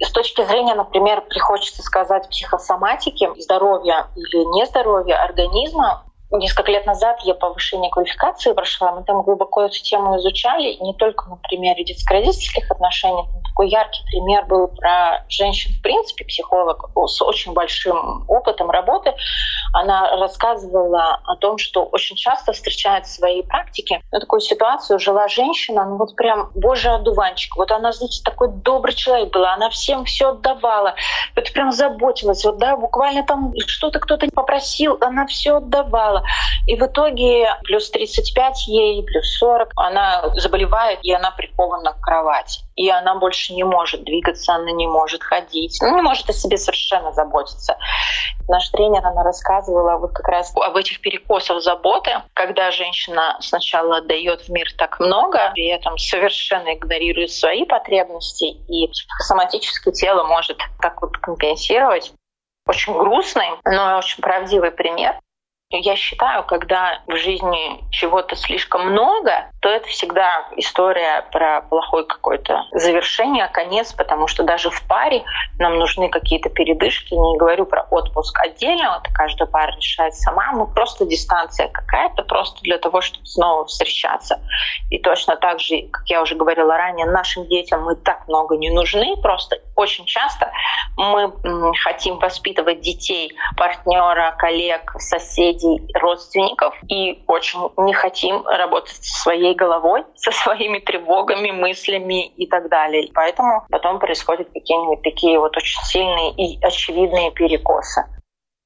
С 0.02 0.12
точки 0.12 0.44
зрения, 0.44 0.74
например, 0.74 1.22
приходится 1.22 1.82
сказать 1.82 2.28
психосоматики, 2.28 3.30
здоровья 3.38 4.08
или 4.16 4.44
нездоровья 4.58 5.22
организма, 5.22 6.04
Несколько 6.32 6.70
лет 6.70 6.86
назад 6.86 7.20
я 7.24 7.34
повышение 7.34 7.90
квалификации 7.90 8.52
прошла, 8.52 8.92
мы 8.92 9.02
там 9.02 9.22
глубоко 9.22 9.62
эту 9.62 9.82
тему 9.82 10.16
изучали, 10.18 10.76
не 10.80 10.94
только 10.94 11.28
на 11.28 11.36
примере 11.36 11.84
детско-родительских 11.84 12.70
отношений, 12.70 13.24
такой 13.50 13.68
яркий 13.68 14.02
пример 14.06 14.46
был 14.46 14.68
про 14.68 15.24
женщин, 15.28 15.72
в 15.72 15.82
принципе, 15.82 16.24
психолог 16.24 16.90
с 17.06 17.20
очень 17.22 17.52
большим 17.52 18.24
опытом 18.28 18.70
работы. 18.70 19.14
Она 19.72 20.16
рассказывала 20.16 21.20
о 21.24 21.36
том, 21.36 21.58
что 21.58 21.84
очень 21.84 22.16
часто 22.16 22.52
встречает 22.52 23.06
в 23.06 23.10
своей 23.10 23.42
практике 23.42 24.02
ну, 24.12 24.20
такую 24.20 24.40
ситуацию. 24.40 24.98
Жила 24.98 25.28
женщина, 25.28 25.84
ну 25.84 25.96
вот 25.96 26.16
прям 26.16 26.50
божий 26.54 26.92
одуванчик. 26.92 27.56
Вот 27.56 27.70
она, 27.70 27.92
значит, 27.92 28.24
такой 28.24 28.48
добрый 28.48 28.94
человек 28.94 29.32
была, 29.32 29.54
она 29.54 29.70
всем 29.70 30.04
все 30.04 30.30
отдавала, 30.30 30.94
вот 31.36 31.52
прям 31.52 31.72
заботилась. 31.72 32.44
Вот, 32.44 32.58
да, 32.58 32.76
буквально 32.76 33.24
там 33.24 33.52
что-то 33.66 33.98
кто-то 33.98 34.26
попросил, 34.34 34.96
она 35.00 35.26
все 35.26 35.56
отдавала. 35.56 36.22
И 36.66 36.76
в 36.76 36.82
итоге 36.82 37.48
плюс 37.64 37.90
35 37.90 38.68
ей, 38.68 39.02
плюс 39.02 39.38
40, 39.38 39.72
она 39.76 40.30
заболевает, 40.36 41.00
и 41.02 41.12
она 41.12 41.30
прикована 41.30 41.92
к 41.92 42.00
кровати 42.00 42.62
и 42.80 42.88
она 42.88 43.14
больше 43.14 43.39
не 43.48 43.64
может 43.64 44.04
двигаться, 44.04 44.54
она 44.54 44.72
не 44.72 44.86
может 44.86 45.22
ходить, 45.22 45.78
ну, 45.80 45.94
не 45.94 46.02
может 46.02 46.28
о 46.28 46.32
себе 46.32 46.58
совершенно 46.58 47.12
заботиться. 47.12 47.78
Наш 48.48 48.68
тренер, 48.70 49.06
она 49.06 49.22
рассказывала 49.22 49.96
вот 49.96 50.12
как 50.12 50.28
раз 50.28 50.52
об 50.56 50.76
этих 50.76 51.00
перекосах 51.00 51.62
заботы, 51.62 52.10
когда 52.34 52.70
женщина 52.70 53.36
сначала 53.40 53.98
отдает 53.98 54.42
в 54.42 54.48
мир 54.50 54.66
так 54.76 54.98
много, 55.00 55.50
при 55.54 55.68
этом 55.68 55.96
совершенно 55.96 56.74
игнорирует 56.74 57.30
свои 57.30 57.64
потребности, 57.64 58.44
и 58.44 58.88
психосоматическое 58.88 59.94
тело 59.94 60.24
может 60.24 60.58
так 60.82 61.00
вот 61.00 61.16
компенсировать. 61.18 62.12
Очень 62.66 62.92
грустный, 62.92 63.48
но 63.64 63.98
очень 63.98 64.20
правдивый 64.20 64.70
пример. 64.70 65.18
Я 65.72 65.94
считаю, 65.94 66.42
когда 66.42 67.00
в 67.06 67.14
жизни 67.14 67.84
чего-то 67.92 68.34
слишком 68.34 68.90
много, 68.90 69.52
то 69.60 69.68
это 69.68 69.86
всегда 69.86 70.48
история 70.56 71.24
про 71.30 71.60
плохое 71.60 72.04
какое-то 72.04 72.64
завершение, 72.72 73.46
конец, 73.46 73.92
потому 73.92 74.26
что 74.26 74.42
даже 74.42 74.68
в 74.70 74.82
паре 74.88 75.22
нам 75.60 75.78
нужны 75.78 76.08
какие-то 76.08 76.48
передышки. 76.50 77.14
Не 77.14 77.38
говорю 77.38 77.66
про 77.66 77.86
отпуск 77.88 78.36
отдельно, 78.40 79.00
это 79.00 79.14
каждая 79.14 79.46
пара 79.46 79.72
решает 79.76 80.16
сама. 80.16 80.50
Мы 80.54 80.66
просто 80.66 81.06
дистанция 81.06 81.68
какая-то, 81.68 82.24
просто 82.24 82.60
для 82.62 82.78
того, 82.78 83.00
чтобы 83.00 83.24
снова 83.26 83.64
встречаться. 83.66 84.40
И 84.88 84.98
точно 84.98 85.36
так 85.36 85.60
же, 85.60 85.82
как 85.92 86.02
я 86.08 86.20
уже 86.20 86.34
говорила 86.34 86.76
ранее, 86.76 87.06
нашим 87.06 87.46
детям 87.46 87.84
мы 87.84 87.94
так 87.94 88.26
много 88.26 88.56
не 88.56 88.70
нужны. 88.70 89.16
Просто 89.22 89.60
очень 89.76 90.04
часто 90.04 90.50
мы 90.96 91.32
хотим 91.84 92.18
воспитывать 92.18 92.80
детей, 92.80 93.32
партнера, 93.56 94.34
коллег, 94.36 94.94
соседей, 94.98 95.59
соседей, 95.60 95.86
родственников 95.94 96.74
и 96.88 97.22
очень 97.26 97.60
не 97.78 97.92
хотим 97.92 98.46
работать 98.46 98.96
со 99.00 99.22
своей 99.22 99.54
головой, 99.54 100.04
со 100.16 100.32
своими 100.32 100.78
тревогами, 100.78 101.50
мыслями 101.50 102.28
и 102.28 102.46
так 102.46 102.68
далее. 102.68 103.08
Поэтому 103.14 103.66
потом 103.70 103.98
происходят 103.98 104.48
какие-нибудь 104.52 105.02
такие 105.02 105.38
вот 105.38 105.56
очень 105.56 105.80
сильные 105.84 106.32
и 106.32 106.58
очевидные 106.64 107.30
перекосы. 107.32 108.04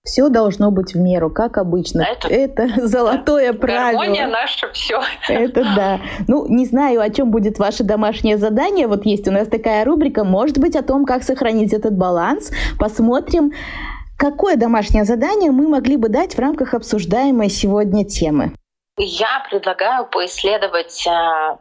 Все 0.06 0.28
должно 0.28 0.70
быть 0.70 0.92
в 0.92 0.98
меру, 0.98 1.30
как 1.30 1.56
обычно. 1.56 2.02
Это, 2.02 2.28
это 2.28 2.68
золотое 2.86 3.52
да. 3.54 3.58
правило. 3.58 4.00
Гармония 4.00 4.26
наша 4.26 4.70
все. 4.72 5.00
Это 5.26 5.62
да. 5.76 6.00
Ну, 6.28 6.46
не 6.46 6.66
знаю, 6.66 7.00
о 7.00 7.08
чем 7.08 7.30
будет 7.30 7.58
ваше 7.58 7.84
домашнее 7.84 8.36
задание. 8.36 8.86
Вот 8.86 9.06
есть 9.06 9.26
у 9.28 9.30
нас 9.30 9.48
такая 9.48 9.82
рубрика, 9.82 10.22
может 10.22 10.58
быть, 10.58 10.76
о 10.76 10.82
том, 10.82 11.06
как 11.06 11.22
сохранить 11.22 11.72
этот 11.72 11.96
баланс. 11.96 12.52
Посмотрим. 12.78 13.52
Какое 14.24 14.56
домашнее 14.56 15.04
задание 15.04 15.50
мы 15.50 15.68
могли 15.68 15.98
бы 15.98 16.08
дать 16.08 16.34
в 16.34 16.38
рамках 16.38 16.72
обсуждаемой 16.72 17.50
сегодня 17.50 18.06
темы? 18.06 18.54
Я 18.96 19.44
предлагаю 19.50 20.06
поисследовать 20.06 21.06
э, 21.06 21.10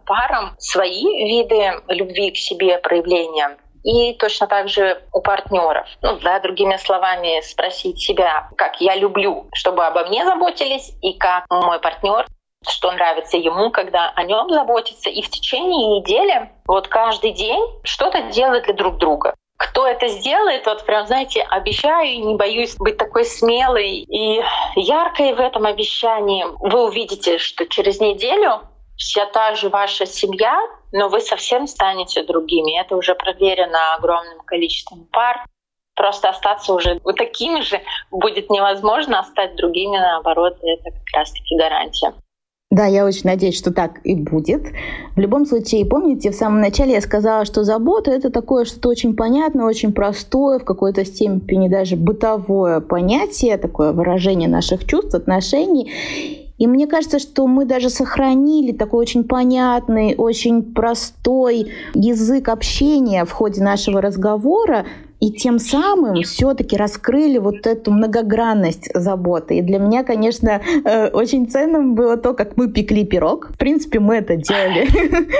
парам 0.06 0.56
свои 0.60 1.04
виды 1.04 1.74
любви 1.90 2.32
к 2.32 2.38
себе, 2.38 2.78
проявления, 2.78 3.58
и 3.84 4.14
точно 4.14 4.48
так 4.48 4.70
же 4.70 5.02
у 5.12 5.20
партнеров. 5.20 5.86
Ну, 6.02 6.18
да, 6.24 6.40
другими 6.40 6.78
словами, 6.78 7.42
спросить 7.42 8.00
себя, 8.00 8.48
как 8.56 8.80
я 8.80 8.96
люблю, 8.96 9.50
чтобы 9.54 9.86
обо 9.86 10.06
мне 10.06 10.24
заботились, 10.24 10.94
и 11.02 11.18
как 11.18 11.44
мой 11.50 11.82
партнер 11.82 12.26
что 12.66 12.94
нравится 12.94 13.36
ему, 13.36 13.72
когда 13.72 14.14
о 14.16 14.24
нем 14.24 14.50
заботится, 14.50 15.10
и 15.10 15.22
в 15.22 15.30
течение 15.30 16.00
недели, 16.00 16.50
вот 16.66 16.88
каждый 16.88 17.34
день 17.34 17.62
что-то 17.84 18.22
делать 18.32 18.64
для 18.64 18.74
друг 18.74 19.00
друга 19.00 19.36
кто 19.64 19.88
это 19.88 20.10
сделает, 20.10 20.66
вот 20.66 20.86
прям, 20.86 21.08
знаете, 21.08 21.42
обещаю, 21.42 22.26
не 22.26 22.36
боюсь 22.36 22.76
быть 22.78 22.98
такой 22.98 23.24
смелой 23.24 24.00
и 24.00 24.44
яркой 24.76 25.34
в 25.34 25.40
этом 25.40 25.66
обещании. 25.66 26.46
Вы 26.60 26.84
увидите, 26.86 27.38
что 27.38 27.66
через 27.66 28.02
неделю 28.02 28.62
вся 28.98 29.26
та 29.26 29.56
же 29.56 29.70
ваша 29.70 30.06
семья, 30.06 30.60
но 30.92 31.08
вы 31.08 31.22
совсем 31.22 31.68
станете 31.68 32.24
другими. 32.24 32.80
Это 32.80 32.98
уже 32.98 33.16
проверено 33.16 33.96
огромным 33.96 34.40
количеством 34.42 35.08
пар. 35.12 35.46
Просто 35.96 36.30
остаться 36.30 36.74
уже 36.74 37.00
вот 37.04 37.18
такими 37.18 37.62
же 37.62 37.82
будет 38.12 38.50
невозможно, 38.50 39.20
а 39.20 39.24
стать 39.24 39.56
другими, 39.56 39.98
наоборот, 39.98 40.58
это 40.62 40.92
как 40.92 41.18
раз-таки 41.18 41.56
гарантия. 41.56 42.14
Да, 42.74 42.88
я 42.88 43.06
очень 43.06 43.26
надеюсь, 43.26 43.56
что 43.56 43.72
так 43.72 44.00
и 44.04 44.16
будет. 44.16 44.64
В 45.16 45.20
любом 45.20 45.46
случае, 45.46 45.86
помните, 45.86 46.32
в 46.32 46.36
самом 46.36 46.60
начале 46.60 46.94
я 46.94 47.02
сказала, 47.02 47.46
что 47.46 47.64
забота— 47.64 48.10
это 48.12 48.32
такое 48.32 48.66
что-то 48.66 48.90
очень 48.90 49.16
понятное, 49.16 49.66
очень 49.66 49.94
простое, 49.94 50.58
в 50.58 50.64
какой-то 50.64 51.06
степени 51.06 51.68
даже 51.70 51.96
бытовое 51.96 52.80
понятие, 52.80 53.58
такое 53.58 53.94
выражение 53.94 54.50
наших 54.50 54.88
чувств, 54.88 55.14
отношений. 55.14 55.92
И 56.58 56.66
мне 56.66 56.88
кажется, 56.88 57.20
что 57.20 57.46
мы 57.46 57.66
даже 57.66 57.92
сохранили 57.92 58.72
такой 58.72 59.02
очень 59.02 59.24
понятный, 59.24 60.16
очень 60.18 60.74
простой 60.74 61.72
язык 61.94 62.50
общения 62.50 63.26
в 63.26 63.32
ходе 63.32 63.62
нашего 63.62 64.02
разговора, 64.02 64.88
и 65.24 65.32
тем 65.32 65.58
самым 65.58 66.24
все-таки 66.24 66.76
раскрыли 66.76 67.38
вот 67.38 67.66
эту 67.66 67.92
многогранность 67.92 68.90
заботы. 68.94 69.60
И 69.60 69.62
для 69.62 69.80
меня, 69.80 70.04
конечно, 70.04 70.62
э, 70.84 71.08
очень 71.12 71.50
ценным 71.50 71.96
было 71.96 72.18
то, 72.18 72.34
как 72.34 72.58
мы 72.58 72.68
пекли 72.68 73.06
пирог. 73.06 73.52
В 73.54 73.58
принципе, 73.58 74.02
мы 74.02 74.16
это 74.16 74.36
делали 74.36 74.86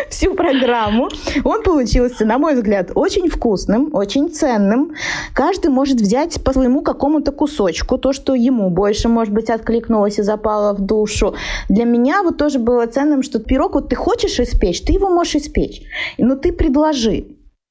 всю 0.10 0.36
программу. 0.36 1.10
Он 1.44 1.64
получился, 1.64 2.26
на 2.26 2.38
мой 2.38 2.56
взгляд, 2.56 2.92
очень 2.96 3.28
вкусным, 3.28 3.90
очень 3.94 4.30
ценным. 4.30 4.94
Каждый 5.34 5.70
может 5.70 6.00
взять 6.00 6.42
по 6.42 6.54
своему 6.54 6.82
какому-то 6.82 7.34
кусочку, 7.34 7.98
то, 7.98 8.14
что 8.14 8.36
ему 8.36 8.70
больше, 8.70 9.10
может 9.10 9.34
быть, 9.34 9.50
откликнулось 9.50 10.18
и 10.18 10.22
запало 10.24 10.74
в 10.74 10.80
душу. 10.80 11.36
Для 11.68 11.84
меня 11.84 12.24
вот 12.24 12.38
тоже 12.38 12.58
было 12.58 12.86
ценным, 12.86 13.22
что 13.22 13.40
пирог 13.40 13.74
вот 13.74 13.90
ты 13.90 13.98
хочешь 13.98 14.40
испечь, 14.40 14.82
ты 14.82 14.94
его 14.94 15.10
можешь 15.10 15.36
испечь. 15.36 15.82
Но 16.18 16.38
ты 16.38 16.54
предложи 16.54 17.26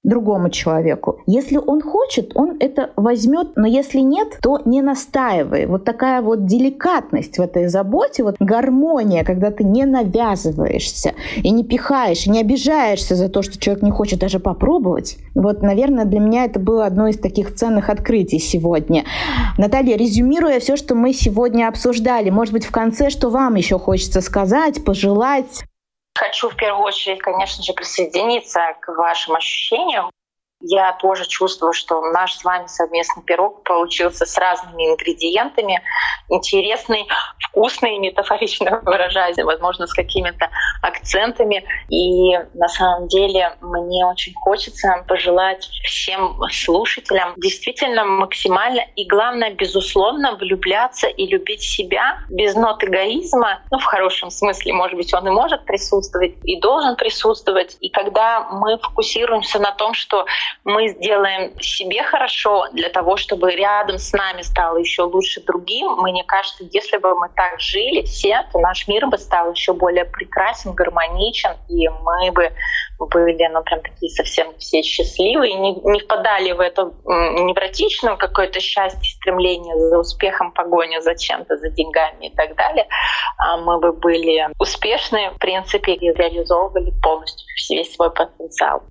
другому 0.04 0.50
человеку. 0.50 1.20
Если 1.26 1.56
он 1.56 1.80
хочет, 1.80 2.32
он 2.34 2.56
это 2.58 2.90
возьмет, 2.96 3.52
но 3.56 3.66
если 3.66 4.00
нет, 4.00 4.38
то 4.42 4.58
не 4.64 4.82
настаивай. 4.82 5.66
Вот 5.66 5.84
такая 5.84 6.22
вот 6.22 6.46
деликатность 6.46 7.38
в 7.38 7.40
этой 7.40 7.68
заботе, 7.68 8.24
вот 8.24 8.36
гармония, 8.40 9.24
когда 9.24 9.50
ты 9.50 9.62
не 9.62 9.84
навязываешься 9.84 11.12
и 11.36 11.50
не 11.50 11.64
пихаешь, 11.64 12.26
и 12.26 12.30
не 12.30 12.40
обижаешься 12.40 13.14
за 13.14 13.28
то, 13.28 13.42
что 13.42 13.58
человек 13.58 13.82
не 13.84 13.90
хочет 13.90 14.18
даже 14.18 14.40
попробовать. 14.40 15.18
Вот, 15.34 15.62
наверное, 15.62 16.04
для 16.04 16.18
меня 16.18 16.44
это 16.44 16.58
было 16.58 16.84
одно 16.84 17.06
из 17.06 17.18
таких 17.18 17.54
ценных 17.54 17.88
открытий 17.88 18.40
сегодня. 18.40 19.04
Наталья, 19.56 19.96
резюмируя 19.96 20.58
все, 20.58 20.76
что 20.76 20.94
мы 20.96 21.12
сегодня 21.12 21.68
обсуждали, 21.68 22.30
может 22.30 22.52
быть, 22.52 22.64
в 22.64 22.72
конце, 22.72 23.08
что 23.08 23.30
вам 23.30 23.54
еще 23.54 23.78
хочется 23.78 24.20
сказать, 24.20 24.84
пожелать? 24.84 25.64
Хочу 26.22 26.50
в 26.50 26.54
первую 26.54 26.84
очередь, 26.84 27.20
конечно 27.20 27.64
же, 27.64 27.72
присоединиться 27.72 28.76
к 28.80 28.94
вашим 28.94 29.34
ощущениям. 29.34 30.12
Я 30.62 30.92
тоже 30.92 31.26
чувствую, 31.26 31.72
что 31.72 32.00
наш 32.12 32.34
с 32.34 32.44
вами 32.44 32.66
совместный 32.66 33.22
пирог 33.24 33.64
получился 33.64 34.24
с 34.24 34.38
разными 34.38 34.90
ингредиентами, 34.90 35.82
интересный, 36.28 37.06
вкусный, 37.40 37.98
метафорично 37.98 38.80
выражаясь, 38.86 39.36
возможно, 39.38 39.86
с 39.86 39.92
какими-то 39.92 40.48
акцентами. 40.80 41.64
И 41.88 42.38
на 42.54 42.68
самом 42.68 43.08
деле 43.08 43.56
мне 43.60 44.06
очень 44.06 44.34
хочется 44.34 45.04
пожелать 45.08 45.68
всем 45.84 46.38
слушателям 46.50 47.34
действительно 47.36 48.04
максимально 48.04 48.82
и, 48.94 49.06
главное, 49.06 49.52
безусловно, 49.52 50.36
влюбляться 50.36 51.08
и 51.08 51.26
любить 51.26 51.62
себя 51.62 52.18
без 52.30 52.54
нот 52.54 52.84
эгоизма. 52.84 53.60
Ну, 53.72 53.78
в 53.78 53.84
хорошем 53.84 54.30
смысле, 54.30 54.74
может 54.74 54.96
быть, 54.96 55.12
он 55.12 55.26
и 55.26 55.30
может 55.30 55.64
присутствовать, 55.64 56.36
и 56.44 56.60
должен 56.60 56.94
присутствовать. 56.94 57.76
И 57.80 57.88
когда 57.90 58.48
мы 58.50 58.78
фокусируемся 58.78 59.58
на 59.58 59.72
том, 59.72 59.94
что 59.94 60.24
мы 60.64 60.88
сделаем 60.88 61.58
себе 61.60 62.02
хорошо 62.02 62.66
для 62.72 62.88
того, 62.88 63.16
чтобы 63.16 63.54
рядом 63.54 63.98
с 63.98 64.12
нами 64.12 64.42
стало 64.42 64.78
еще 64.78 65.02
лучше 65.02 65.42
другим. 65.42 65.92
Мне 66.02 66.24
кажется, 66.24 66.64
если 66.70 66.98
бы 66.98 67.14
мы 67.18 67.28
так 67.34 67.60
жили 67.60 68.02
все, 68.02 68.46
то 68.52 68.58
наш 68.58 68.88
мир 68.88 69.06
бы 69.06 69.18
стал 69.18 69.52
еще 69.52 69.72
более 69.72 70.04
прекрасен, 70.04 70.72
гармоничен, 70.72 71.56
и 71.68 71.88
мы 71.88 72.32
бы 72.32 72.52
были, 72.98 73.48
ну, 73.48 73.62
прям 73.62 73.80
такие 73.80 74.10
совсем 74.10 74.56
все 74.58 74.82
счастливые, 74.82 75.54
не, 75.54 75.74
не 75.74 76.00
впадали 76.00 76.52
в 76.52 76.60
это 76.60 76.92
невротичное 77.04 78.16
какое-то 78.16 78.60
счастье, 78.60 79.00
стремление 79.02 79.76
за 79.76 79.98
успехом, 79.98 80.52
погоня 80.52 81.00
за 81.00 81.16
чем-то, 81.16 81.56
за 81.56 81.70
деньгами 81.70 82.26
и 82.26 82.34
так 82.34 82.54
далее, 82.54 82.86
а 83.38 83.56
мы 83.56 83.80
бы 83.80 83.92
были 83.92 84.48
успешны, 84.58 85.30
в 85.30 85.38
принципе, 85.38 85.94
и 85.94 86.12
реализовывали 86.12 86.92
полностью 87.02 87.46
весь 87.70 87.94
свой 87.94 88.10
потенциал. 88.10 88.82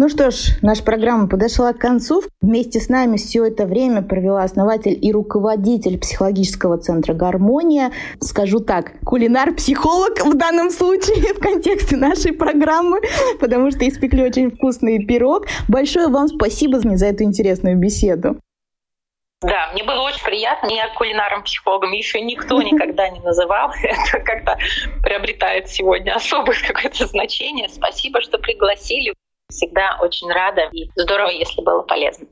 Ну 0.00 0.08
что 0.08 0.30
ж, 0.30 0.56
наша 0.62 0.84
программа 0.84 1.28
подошла 1.28 1.72
к 1.72 1.78
концу. 1.78 2.22
Вместе 2.40 2.78
с 2.78 2.88
нами 2.88 3.16
все 3.16 3.44
это 3.46 3.66
время 3.66 4.00
провела 4.00 4.44
основатель 4.44 4.96
и 4.96 5.10
руководитель 5.10 5.98
психологического 5.98 6.78
центра 6.78 7.14
«Гармония». 7.14 7.90
Скажу 8.20 8.60
так, 8.60 8.92
кулинар-психолог 9.04 10.24
в 10.24 10.36
данном 10.36 10.70
случае 10.70 11.34
в 11.34 11.40
контексте 11.40 11.96
нашей 11.96 12.32
программы, 12.32 13.00
потому 13.40 13.72
что 13.72 13.88
испекли 13.88 14.22
очень 14.22 14.52
вкусный 14.52 15.04
пирог. 15.04 15.46
Большое 15.66 16.06
вам 16.06 16.28
спасибо 16.28 16.78
за 16.78 17.06
эту 17.06 17.24
интересную 17.24 17.76
беседу. 17.76 18.36
Да, 19.40 19.70
мне 19.72 19.82
было 19.82 20.02
очень 20.02 20.24
приятно. 20.24 20.68
Меня 20.68 20.94
кулинаром-психологом 20.96 21.90
еще 21.90 22.20
никто 22.20 22.62
никогда 22.62 23.08
не 23.08 23.18
называл. 23.18 23.72
Это 23.82 24.20
как-то 24.20 24.58
приобретает 25.02 25.68
сегодня 25.68 26.14
особое 26.14 26.56
какое-то 26.68 27.04
значение. 27.06 27.68
Спасибо, 27.68 28.20
что 28.20 28.38
пригласили. 28.38 29.12
Всегда 29.50 29.98
очень 30.02 30.30
рада 30.30 30.62
и 30.72 30.90
здорово, 30.94 31.30
если 31.30 31.62
было 31.62 31.82
полезно. 31.82 32.26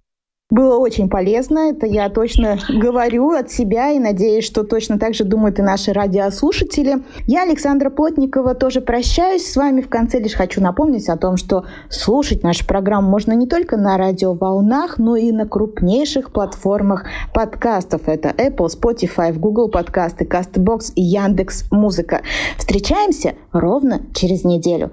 Было 0.48 0.78
очень 0.78 1.08
полезно, 1.08 1.70
это 1.70 1.86
я 1.86 2.08
точно 2.08 2.56
говорю 2.68 3.30
от 3.30 3.50
себя 3.50 3.90
и 3.90 3.98
надеюсь, 3.98 4.44
что 4.44 4.62
точно 4.62 4.96
так 4.96 5.12
же 5.12 5.24
думают 5.24 5.58
и 5.58 5.62
наши 5.62 5.92
радиослушатели. 5.92 7.02
Я, 7.26 7.42
Александра 7.42 7.90
Плотникова, 7.90 8.54
тоже 8.54 8.80
прощаюсь 8.80 9.44
с 9.44 9.56
вами. 9.56 9.80
В 9.80 9.88
конце 9.88 10.20
лишь 10.20 10.34
хочу 10.34 10.60
напомнить 10.60 11.08
о 11.08 11.16
том, 11.16 11.36
что 11.36 11.64
слушать 11.90 12.44
нашу 12.44 12.64
программу 12.64 13.10
можно 13.10 13.32
не 13.32 13.48
только 13.48 13.76
на 13.76 13.98
радиоволнах, 13.98 14.98
но 14.98 15.16
и 15.16 15.32
на 15.32 15.48
крупнейших 15.48 16.32
платформах 16.32 17.06
подкастов. 17.34 18.02
Это 18.06 18.28
Apple, 18.28 18.68
Spotify, 18.68 19.32
Google 19.32 19.68
подкасты, 19.68 20.26
CastBox 20.26 20.92
и 20.94 21.02
Яндекс 21.02 21.64
Музыка. 21.72 22.22
Встречаемся 22.56 23.34
ровно 23.50 24.02
через 24.14 24.44
неделю. 24.44 24.92